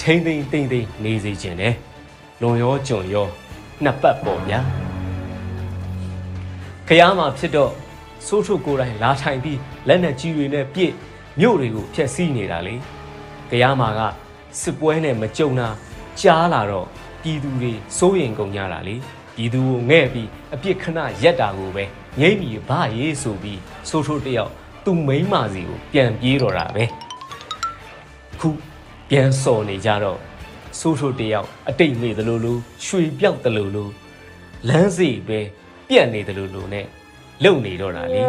[0.00, 1.74] ထိမ့်သိမ့်တိမ့်သိမ့်နေစေခြင်းတယ်
[2.40, 3.26] လွန်ရောကြုံရော
[3.84, 4.60] နှစ်ပတ်ပေါ့ဗျာ
[6.88, 7.72] ခရမ်းမှာဖြစ်တော့
[8.26, 10.92] စိုးထုကိုယ်တိုင်လာထိုင်ပြီးလက်နက်ကြီးတွေနဲ့ပြည့်
[11.40, 12.74] မြို့တွေကိုဖျက်ဆီးနေတာလေ
[13.50, 14.00] ခရမ်းမှာက
[14.60, 15.68] စစ်ပွဲနဲ့မကြုံတာ
[16.20, 16.86] ကြားလာတော့
[17.22, 18.96] ပြည်သူတွေစိုးရင်ကုန်ကြတာလေ
[19.36, 21.84] ပြည်သူကိုငဲ့ပြီးအပြစ်ခဏရက်တာကိုပဲ
[22.20, 24.52] ငိမ့်ပြီးဗရေးဆိုပြီးစိုးထုတယောက်
[24.84, 26.84] သူ့မိန်းမစီကိုပြန်ပြေးတော့တာပဲ
[28.40, 28.48] ခု
[29.08, 30.18] ပြန်စော်နေကြတော့
[30.78, 33.88] စိုးထုတယောက်အတိတ်မေ့သလိုလိုရွှေပြောက်သလိုလို
[34.68, 35.40] လမ်းစီပဲ
[35.88, 36.86] ပြက်နေသလိုလိုနဲ့
[37.44, 38.20] လုံနေတော့တာလေ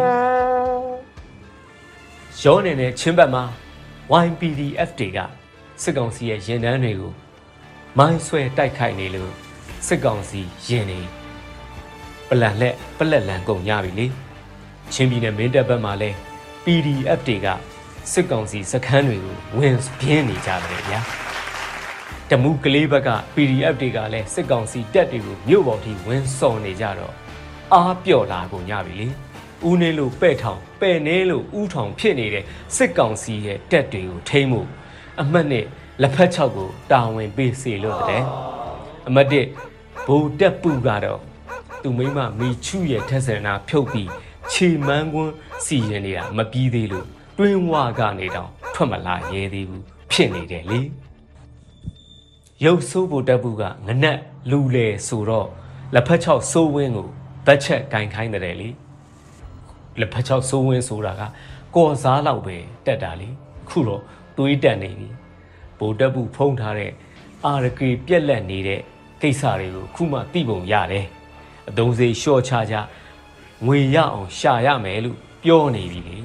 [2.42, 3.44] ရောနေနဲ့ချင်းဘက်မှာ
[4.24, 5.18] YPDF တွေက
[5.82, 7.12] စစ်ကောင်စီရဲ့ရင်တန်းတွေကို
[7.98, 9.32] မိုင်းဆွဲတိုက်ခိုက်နေလို့
[9.86, 11.00] စစ်ကောင်စီရင်နေ
[12.28, 14.06] ပလန်လက်ပလက်လန်ကုန်ရပြီလေ
[14.92, 16.10] ချင်းပြည်နယ်မင်းတပ်ဘက်မှာလဲ
[16.64, 17.46] PDF တွေက
[18.12, 21.00] စစ်ကောင်စီစခန်းတွေကိုဝင်ပြင်းနေကြတယ်ဗျာ
[22.30, 27.14] တမှုကလေးဘက်က PDF တွေကလည်းစစ်ကောင်စီတပ်တွေကိုမြို့ပေါ်ထိဝင်စော်နေကြတော့
[27.74, 29.08] အားပြော့လာကုန်ကြပြီလေ
[29.68, 32.44] ဦးနေလို့ပဲ့ထောင်ပဲ့နေလို့ဥထောင်ဖြစ်နေတဲ့
[32.76, 34.62] စစ်ကောင်စီရဲ့တပ်တွေကိုထိမ့်မှု
[35.20, 35.64] အမှတ်နဲ့
[36.02, 38.22] လက်ဖက်ချောက်ကိုတာဝန်ပေးစေလို့တဲ့
[39.08, 39.46] အမှတ်တစ်
[40.06, 41.20] ဘိုးတက်ပူကတော့
[41.82, 44.10] သူမိမမီချူရဲ့ထက်ဆန္ဒဖြုတ်ပြီး
[44.52, 47.06] ခြေမန်းကွန်းစီရင်နေတာမပြီးသေးလို့
[47.38, 50.80] တွင်းဝကနေတောင်ထွက်မလာရဲသေးဘူးဖြစ်နေတယ်လေ
[52.64, 54.18] ရုပ်ဆိုးဖို့တက်ဘူးကငနက်
[54.50, 55.48] လူလေဆိုတော့
[55.94, 57.08] လက်ဖက်ချောက်စိုးဝင်းကို
[57.46, 58.68] ဗတ်ချက်ကင်ခိုင်းတယ်လေ
[60.00, 61.22] လက်ဖက်ချောက်စိုးဝင်းဆိုတာက
[61.76, 63.28] ကော်စားလောက်ပဲတက်တာလေ
[63.68, 64.02] ခုတော့
[64.36, 65.08] သွေးတက်နေပြီ
[65.78, 66.92] ဗိုလ်တပ်ဘူးဖုံးထားတဲ့
[67.44, 68.80] အာရကေပြက်လက်နေတဲ့
[69.22, 71.06] ကိစ္စတွေကိုခုမှသိပုံရတယ်
[71.68, 72.74] အတုံးစေလျှော့ချကြ
[73.66, 76.18] ငွေရအောင်ရှာရမယ်လို့ပြောနေပြီလေ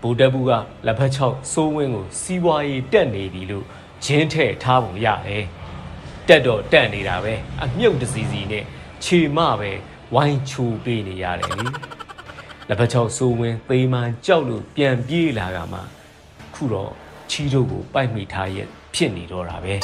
[0.00, 0.52] ဗိုလ်တပ်ဘူးက
[0.86, 3.64] လက်ဖက်ချောက်စိုးဝင်းကိုစီးပွားရေးတက်နေပြီလို့
[4.04, 5.44] ဂျင်းထဲ့ထားပုံရတယ်
[6.28, 8.64] တက်တော့တက်နေတာပဲအမြုပ်တစီစီနဲ့
[9.04, 9.70] ခြေမပဲ
[10.14, 11.66] ဝိုင်းချိုပေးနေရတယ်လေ
[12.68, 15.80] လက်ဖက်ချောက်စိုးဝင်းသေမှန်ကြောက်လို့ပြန်ပြေးလာကမှ
[16.54, 16.92] ခုတော့
[17.30, 19.74] ချီတို့ကိုပိုက်မိထားရဲ့ဖြစ်နေတော့တာပဲ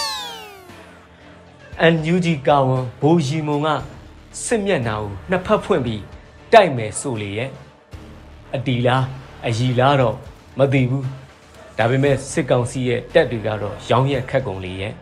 [1.81, 3.69] အန်ယူဂျီကာဝန်ဘိုးရီမုံက
[4.45, 6.03] စစ်မျက်နှာကိုနှစ်ဖက်ဖွင့်ပြီး
[6.53, 7.51] တိုက်မယ်ဆိုလေရဲ့
[8.55, 9.05] အတီလား
[9.47, 10.17] အရီလားတော့
[10.59, 11.07] မသိဘူး
[11.79, 14.93] ဒါပေမဲ့စစ်ကောင်စီရဲ့တက်တွေကတော့ရောင်းရက်ခက်ကုန်လေရဲ့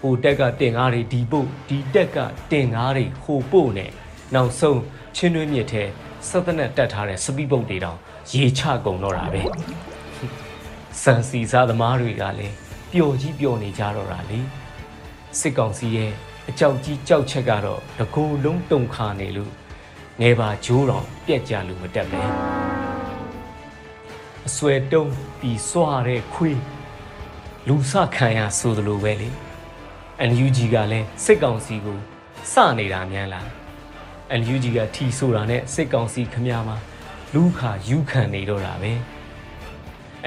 [0.00, 2.18] ဟိုတက်ကတင်ကားတွေဒီပို့ဒီတက်က
[2.50, 3.90] တင်ကားတွေဟိုပို့နဲ့
[4.34, 4.80] နောက်ဆုံး
[5.16, 5.82] ချင်းတွင်းမြစ်ထဲ
[6.28, 7.98] စက်တနက်တက်ထားတဲ့စပီးပုတ်တွေတောင်
[8.32, 9.42] ရေချကုန်တော့တာပဲ
[11.02, 12.54] စံစီစားသမားတွေကလည်း
[12.92, 14.40] ပျော်ကြီးပျော်နေကြတော့တာလေ
[15.38, 16.12] စစ်ကောင်စီရဲ့
[16.48, 19.52] အကြောက်ကြီးကြောက်ချက်ကတော့တကူလုံးတုံခါနေလို့
[20.20, 22.22] ငယ်ပါဂျိုးတော်ပြက်ကြလို့မတက်ပဲ
[24.46, 26.60] အဆွဲတုံးပြီးစွာတဲ့ခွေး
[27.68, 29.30] လူစခံရဆိုသလိုပဲလေ
[30.30, 31.98] NUG ကလည်းစစ်ကောင်စီကို
[32.52, 33.46] စနေတာများလား
[34.40, 36.76] NUG ကထီဆိုတာနဲ့စစ်ကောင်စီခမများမှာ
[37.34, 39.15] လူခါယူခံနေတော့တာပဲ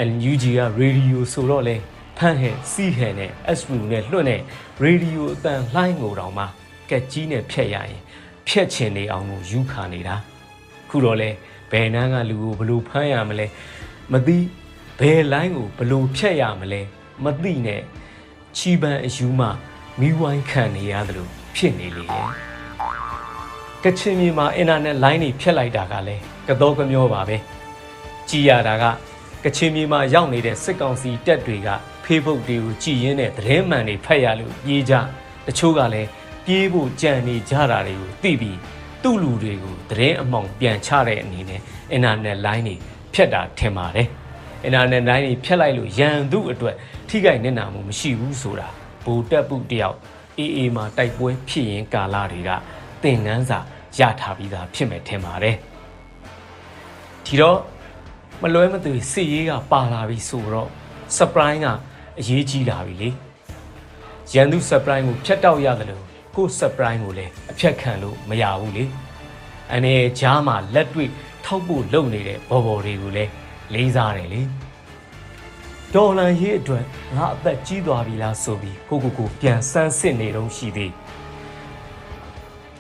[0.08, 1.76] NUG ကရေဒီယိုဆိုတော့လေ
[2.18, 4.42] ဖန်ဟဲစီဟဲနဲ့ SU နဲ့လွှတ်နဲ့
[4.82, 6.46] ရေဒီယိုအတန်လှိုင်းငိုတောင်မှ
[6.90, 8.00] ကက်ကြီးနဲ့ဖြတ်ရရင်
[8.48, 10.16] ဖြတ်ချင်နေအောင်ကိုယူခါနေတာ
[10.90, 11.30] ခုတော့လေ
[11.72, 13.46] ဘယ်နှန်းကလူကိုဘလို့ဖမ်းရမလဲ
[14.12, 14.38] မသိ
[15.00, 16.82] ဘယ်လိုင်းကိုဘလို့ဖြတ်ရမလဲ
[17.24, 17.82] မသိနဲ့
[18.58, 19.48] ချီပန်အယူမှ
[20.00, 22.28] မိဝိုင်းခံနေရတယ်လို့ဖြစ်နေလေရဲ့
[23.84, 27.38] ကချင်မြေမှာအင်တာနက်လိုင်းတွေဖြတ်လိုက်တာကလည်းကတော့ကမျောပါပဲ
[28.30, 28.84] ကြည်ရတာက
[29.46, 31.70] ကချင်မြေမှာရောက်နေတဲ့စစ်ကောင်စီတပ်တွေက
[32.06, 34.94] Facebook တွေကိုကြည်ရင်းနဲ့သတင်းမှန်တွေဖတ်ရလို့ပြေးကြ
[35.48, 36.10] တချို့ကလည်း
[36.46, 38.58] ပြေးဖို့ကြံနေကြတာတွေကိုသိပြီး
[39.04, 42.76] သူ့လူတွေကိုသတင်းအမှောင်ပြန်ချတဲ့အနေနဲ့အင်တာနက်လိုင်းတွေ
[43.14, 44.08] ဖြတ်တာထင်ပါတယ်
[44.64, 46.76] အင်တာနက်လိုင်းတွေဖြတ်လိုက်လို့ရန်သူအတွက်
[47.10, 48.68] ထိခိုက်နေတာမှုမရှိဘူးဆိုတာ
[49.04, 49.98] ဘူတက်ပုတယောက်
[50.38, 52.50] အေးအေးမှာတိုက်ပွဲဖြစ်ရင်ကာလတွေက
[53.04, 53.60] သင်ငန်းစာ
[54.00, 55.56] ရထားပြီးသားဖြစ်မယ်ထင်ပါတယ်
[57.26, 57.60] ဒီတော့
[58.42, 60.70] မလွဲမသွေစစ်ရေးကပါလာပြီဆိုတော့
[61.18, 61.68] surprise က
[62.20, 63.10] အရေးကြီးလာပြီလေ
[64.34, 66.04] ရန်သူ surprise ကိုဖြတ်တောက်ရတယ်လို့
[66.36, 68.86] ကို surprise ကိုလည်းအဖြတ်ခံလို့မရဘူးလေ
[69.74, 71.10] အနေဂျားမှာလက်တွေ့
[71.46, 73.32] ထောက်ဖို့လုပ်နေတဲ့ဘော်ဘော်တွေကိုလည်း
[73.74, 74.42] လေးစားတယ်လေ
[75.94, 80.92] ဒေါ်လာရေးအတွက်ငါအသက်ကြီးသွားပြီလားဆိုပြီးကိုကိုကိုပြန်ဆန်းစစ်နေတော့ရှိသေး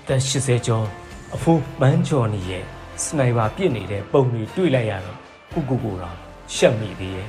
[0.07, 0.87] သက်80ကျော်
[1.35, 2.63] အဖိုးပန်းချော်နေရဲ့
[3.03, 5.18] စနိုက်ပါပြစ်နေတဲ့ပုံတွေတွေ့လိုက်ရတော့
[5.53, 6.15] ကိုကိုကိုတော့
[6.55, 7.27] ရှက်မိသေးရဲ့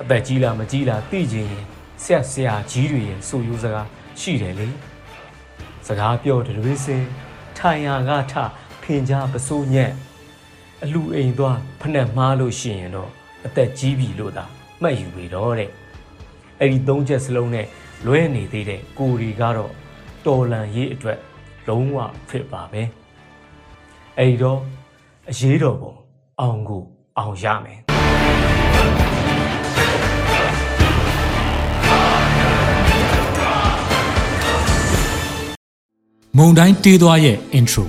[0.00, 1.64] အသက်ကြီးလားမကြီးလားသိချင်ရင်
[2.04, 3.86] ဆက်ဆရာကြီးတွေရဲ့ဆိုရိုးစကား
[4.20, 4.68] ရှိတယ်လေ
[5.86, 7.04] စကားပြောတယ်တွေစင်
[7.56, 8.34] ထိုင်ရာကထ
[8.82, 9.92] ဖင်ကြားပစိုးညက်
[10.82, 13.10] အလူအိမ်သွားဖက်မှားလို့ရှိရင်တော့
[13.46, 14.44] အသက်ကြီးပြီလို့သာ
[14.82, 15.70] မှတ်ယူပြီတော့တဲ့
[16.60, 17.66] အဲ့ဒီသုံးချက်စလုံးနဲ့
[18.06, 19.72] လွဲနေသေးတဲ့ကိုရီကတော့
[20.26, 21.18] တော်လန်ရေးအတွက်
[21.68, 21.96] လုံးဝ
[22.28, 22.82] ဖြစ်ပါပဲ
[24.18, 24.60] အဲ့ဒီတော့
[25.30, 25.94] အရေးတော်ပုံ
[26.40, 26.84] အောင်ကို
[27.18, 27.80] အောင်ရမယ်
[36.36, 37.84] မုံတိုင်းတေးသွားရဲ့ intro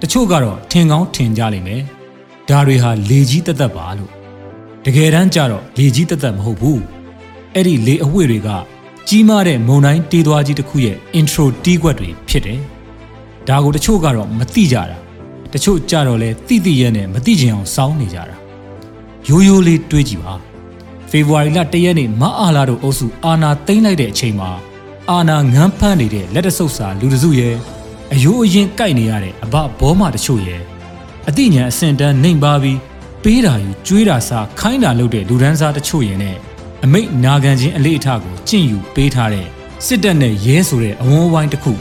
[0.00, 1.82] တချို့ကတော့ထင်ကောင်းထင်ကြလိမ့်မယ်
[2.48, 4.12] ဒါတွေဟာလေကြီးတက်တက်ပါလို့
[4.84, 6.82] တကယ်တမ်းကျတော့လေကြီးတက်တက်မဟုတ်ဘူး
[7.54, 8.48] အဲ့ဒီလေအဝှေ့တွေက
[9.08, 12.60] ကြီးမားတဲ့မုံတိုင်းတေးသွားကြီးတစ်ခုရဲ့ intro တီးကွက်တွေဖြစ်တယ်
[13.48, 15.05] ဒါကိုတချို့ကတော့မသိကြတာ
[15.56, 18.36] တချို့ကြတော့လဲသိသိရဲနဲ့မသိချင်အောင်စောင်းနေကြတာ
[19.28, 20.34] ရိုးရိုးလေးတွေးကြည့်ပါ
[21.10, 24.50] ဖေဖော်ဝါရီလ၁ရက်နေ့မအားလာတို့အုပ်စုအာနာသိမ့်လိုက်တဲ့အချိန်မှာ
[25.10, 27.54] အာနာငန်းဖမ်းနေတဲ့လက်တဆုပ်စာလူတစုရဲ့
[28.12, 30.60] အယိုးအရင်ကြိုက်နေရတဲ့အဘဘောမတချို့ရဲ့
[31.28, 32.78] အတိညာအစင်တန်းနှိမ်ပါပြီး
[33.24, 36.36] ပေးတာယူကျွေးတာစားခိုင်းတာလုပ်တဲ့လူဒန်းစားတချို့ရဲ့နဲ့
[36.84, 39.46] အမိတ်နာခံခြင်းအလေးအထကိုကျင့်ယူပေးထားတဲ့
[39.86, 41.72] စစ်တပ်နဲ့ရဲဆိုတဲ့အဝန်းဝိုင်းတစ်ခု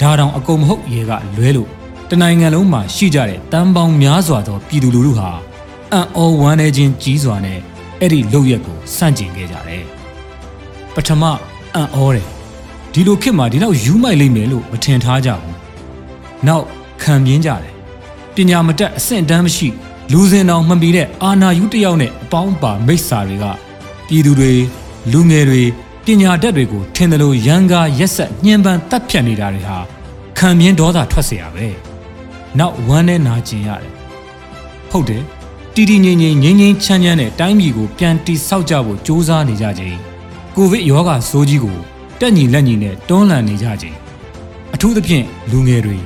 [0.00, 5.29] ဒါတောင်အကုန်မဟုတ်ရဲကလွဲလို့ တနိုင်ငံလုံးမှာရှိကြတဲ့တန်ပေါင်းများစွာသောပြည်သူလူထုဟာ
[5.93, 7.59] အံ့ဩဝမ်းနည်းခြင်းကြီးစွာနဲ့
[7.99, 9.83] အဲ့ဒီလုပ်ရက်ကိုစန့်ကျင်ခဲ့ကြတယ်
[10.95, 11.23] ပထမ
[11.75, 12.27] အံ့ဩတယ်
[12.93, 15.55] ဒီလိုခေတ်မှာဒီလောက်ယူမိုက်လိမ့်မယ်လို့မထင်ထားကြဘူး။
[16.47, 16.65] နောက်
[17.01, 17.73] ခံပြင်းကြတယ်။
[18.35, 19.69] ပညာမတတ်အဆင့်တန်းမရှိ
[20.11, 23.45] လူစင်တော်မှမီတဲ့အာနာယူတယောက်နဲ့အပေါင်းပါမိစ္ဆာတွေက
[24.07, 24.51] ပြည်သူတွေ
[25.11, 25.63] လူငယ်တွေ
[26.05, 29.77] ပညာတတ်တွေကိုထင်တယ်လို့ရန်ကားရက်ဆက်ညှဉ်းပန်းတပ်ဖြတ်နေတာတွေဟာ
[30.37, 31.67] ခံပြင်းဒေါသထွက်เสียရပဲ။
[32.58, 33.92] နောက်ဝမ်းနဲ့နာကျင်ရတယ်။
[34.90, 35.22] ဟုတ်တယ်။
[35.74, 39.98] တီတီငိမ့်ငိမ့်ငိမ့်ငိမ့်ချမ်းချမ်းနဲ့တိုင်းပြည်ကိုပြန်တိဆောက်ကြဖို့စ조사နေကြခြင်း
[40.56, 41.78] ကိုဗစ်ရောဂါဆိုးကြီးကို
[42.20, 43.96] တက်ညီလက်ညီနဲ့တွန်းလှန်နေကြခြင်း
[44.74, 45.98] အထူးသဖြင့်လူငယ်တွေ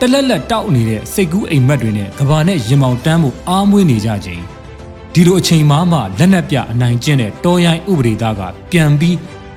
[0.00, 4.42] တလက်လက်တောက်နေတဲ့စိတ်ကူးအိမ်မက်တွေနဲ့ကဘာနဲ့ရင်မောင်တန်းမှုအားမွေးနေကြခြင်း
[5.12, 9.16] ဒီလိုအချိန်မှမှလက်နက်ပြအနိုင်ကျင့်တဲ့တော်ရိုင်းဥပဒေသားကပြန်ပြီး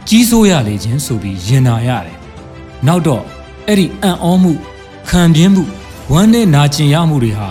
[0.10, 2.18] ကြီးစိုးရလေခြင်းဆိုပြီးရင်နာရတယ်
[2.88, 3.24] နောက်တော့
[3.68, 4.54] အဲ့ဒီအံ့ဩမှု
[5.10, 5.64] ခံပြင်းမှု
[6.14, 7.50] ဝမ်းနဲ့နာကျင်ရမှုတွေဟာ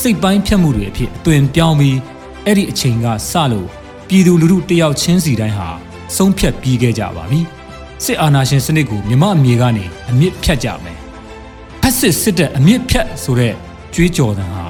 [0.00, 1.98] စိတ်ပိုင်းဖြတ်မှုတွေအဖြစ်အသွင်ပြောင်းပြီး
[2.46, 3.68] အဲ့ဒီအချိန်ကစလို့
[4.08, 5.68] ပြည်သူလူထုတယောက်ချင်းစီတိုင်းဟာ
[6.16, 7.40] ဆုံးဖြတ်ပြီးခဲ့ကြပါပြီ။
[8.04, 10.98] စစ်အာဏာရှင်စနစ်ကိုမြမအမြေကနေအမြင့်ဖြတ်ကြမယ်။
[11.82, 13.54] ဖက်စစ်စစ်တပ်အမြင့်ဖြတ်ဆိုတဲ့
[13.94, 14.64] ကြွေးကြော်တံဟာ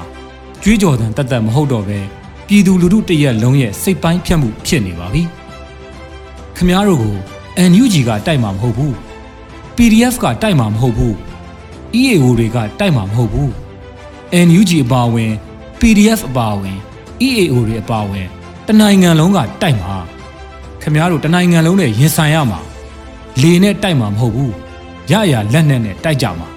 [0.63, 1.99] ကြွေးကြော်တံတတ်တတ်မဟုတ်တော့ပဲ
[2.47, 5.23] ပြည်သူလူထုတရက်လုံးရဲ့စိတ်ပိုင်းဖြတ်မှုဖြစ်နေပါပြီ။
[6.57, 7.17] ခမားတို့ကို
[7.71, 8.93] NUG ကတိုက်မှာမဟုတ်ဘူး။
[9.77, 11.17] PDF ကတိုက်မှာမဟုတ်ဘူး။
[12.01, 13.51] EAO တွေကတိုက်မှာမဟုတ်ဘူး။
[14.47, 15.33] NUG အပါအဝင်
[15.81, 16.77] PDF အပါအဝင်
[17.29, 18.27] EAO တွေအပါအဝင်
[18.67, 19.95] တနိုင်ငံလုံးကတိုက်မှာ
[20.83, 22.61] ခမားတို့တနိုင်ငံလုံးနဲ့ရင်ဆိုင်ရမှာ
[23.43, 24.55] လေနဲ့တိုက်မှာမဟုတ်ဘူး
[25.11, 26.49] ရရလက်နဲ့နဲ့တိုက်ကြမှာ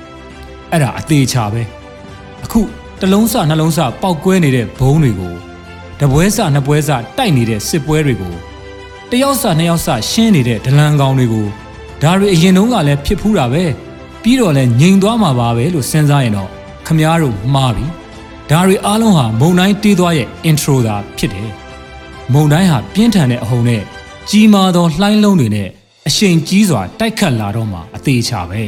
[0.71, 1.62] အဲ့ဒါအသေးချာပဲ
[2.43, 2.62] အခု
[3.02, 5.34] တလုံးစနှလုံးစပောက်ကွဲနေတဲ့ဘုံတွေကို
[6.00, 8.36] တပွဲစနှစ်ပွဲစတိုက်နေတဲ့စစ်ပွဲတွေကို
[9.10, 11.45] တယောက်စနှစ်ယောက်စရှင်းနေတဲ့ဒလန်ကောင်တွေကို
[12.02, 13.63] ဒါတွေအရင်တုန်းကလည်းဖြစ်ဖူးတာပဲ
[14.25, 16.49] ပြီးတော့လည်းငြိမ်သွားမှာပါပဲလို့စဉ်းစားရင်တော့
[16.88, 17.85] ခမားတို့မှားပြီ
[18.49, 21.51] ဒါတွေအားလုံးဟာမုံတိုင်းတေးသွားရဲ့ intro သာဖြစ်တယ်
[22.33, 23.81] မုံတိုင်းဟာပြင်းထန်တဲ့အဟုန်နဲ့
[24.29, 25.69] ကြီးမားသောလှိုင်းလုံးတွေနဲ့
[26.07, 28.61] အရှိန်ကြီးစွာတိုက်ခတ်လာတော့မှအသေးချပဲ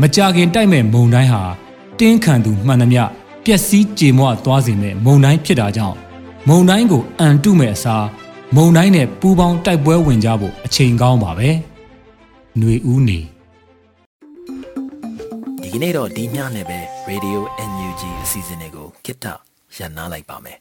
[0.00, 1.42] မကြခင်တိုက်မဲ့မုံတိုင်းဟာ
[2.00, 3.02] တင်းခံသူမှန်သမျှ
[3.44, 5.96] ပျက်စီးကြေမွသွားစေမဲ့မုံတိုင်းဖြစ်တာကြောင့်
[6.48, 8.06] မုံတိုင်းကိုအန်တုမဲ့အစား
[8.56, 11.48] မုံတိုင်းနဲ့ပူပေါင်းတိုက်ပွဲဝင်ကြဖို့အချိန်ကောင်းပါပဲ
[12.58, 13.20] ຫນွေဦးနေ
[15.68, 16.78] ဒီကနေ့တော့ဒီညနဲ့ပဲ
[17.10, 19.26] Radio NUG အစီအစဉ်လေးကိုကိတ္တ
[19.76, 20.58] ရန်နာလိုက်ပါမယ်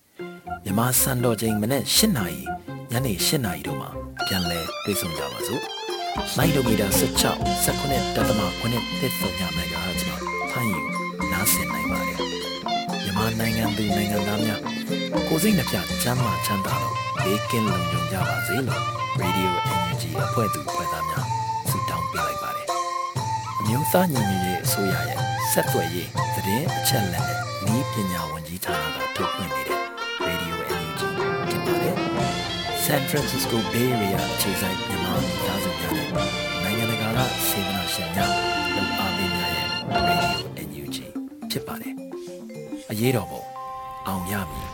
[0.64, 2.42] မြမစံတော်ချိန်မနေ့၈နာရီ
[2.92, 3.90] ညနေ၈နာရီတို့မှာ
[4.28, 5.62] ပြန်လည်တွေ့ဆုံကြပါစို့
[6.38, 7.68] လိုင်းဒိုမီတာ16 19.9
[9.02, 10.18] 3.9 MHz မှာ
[10.52, 10.74] ထိုင်
[11.54, 12.18] ဆင်နိုင်ပါတယ်
[13.04, 14.62] မြန်မာနိုင်ငံသူနိုင်ငံသားများ
[15.28, 18.82] ကိုစိတ်နှပြချမ်းသာချမ်းသာလို့ဘေးကင်းလုံခြုံကြပါစေလို့
[19.22, 21.26] Radio NUG အဖွဲ့သူအဖွဲ့သားများ
[21.70, 22.57] ဆုတောင်းပေးလိုက်ပါတယ်အ
[23.70, 25.20] မျိုးသားညီညွတ်ရေးအစိုးရရဲ့
[25.52, 27.40] ဆက်သွယ်ရေးသတင်းအချက်အလက်နဲ့
[27.76, 29.82] ဤပညာဝန်ကြီးဌာနကထုတ်လွှင့်နေတဲ့
[30.26, 31.02] Radio NUG
[31.48, 31.96] ဖြစ်ပါတယ်
[32.86, 36.10] San Francisco Bay Area ခြေဆိုင်မြန်မာမိသားစုများနဲ့
[36.64, 38.32] နိုင်ငံတကာကစေတနာရှင်များ
[38.76, 39.68] လုံအားပေးများရဲ့
[40.08, 40.98] Radio NUG
[41.52, 41.94] ဖြစ်ပါတယ်။
[42.92, 43.42] အရေးတော်ပုံ
[44.08, 44.70] အောင်ရမည်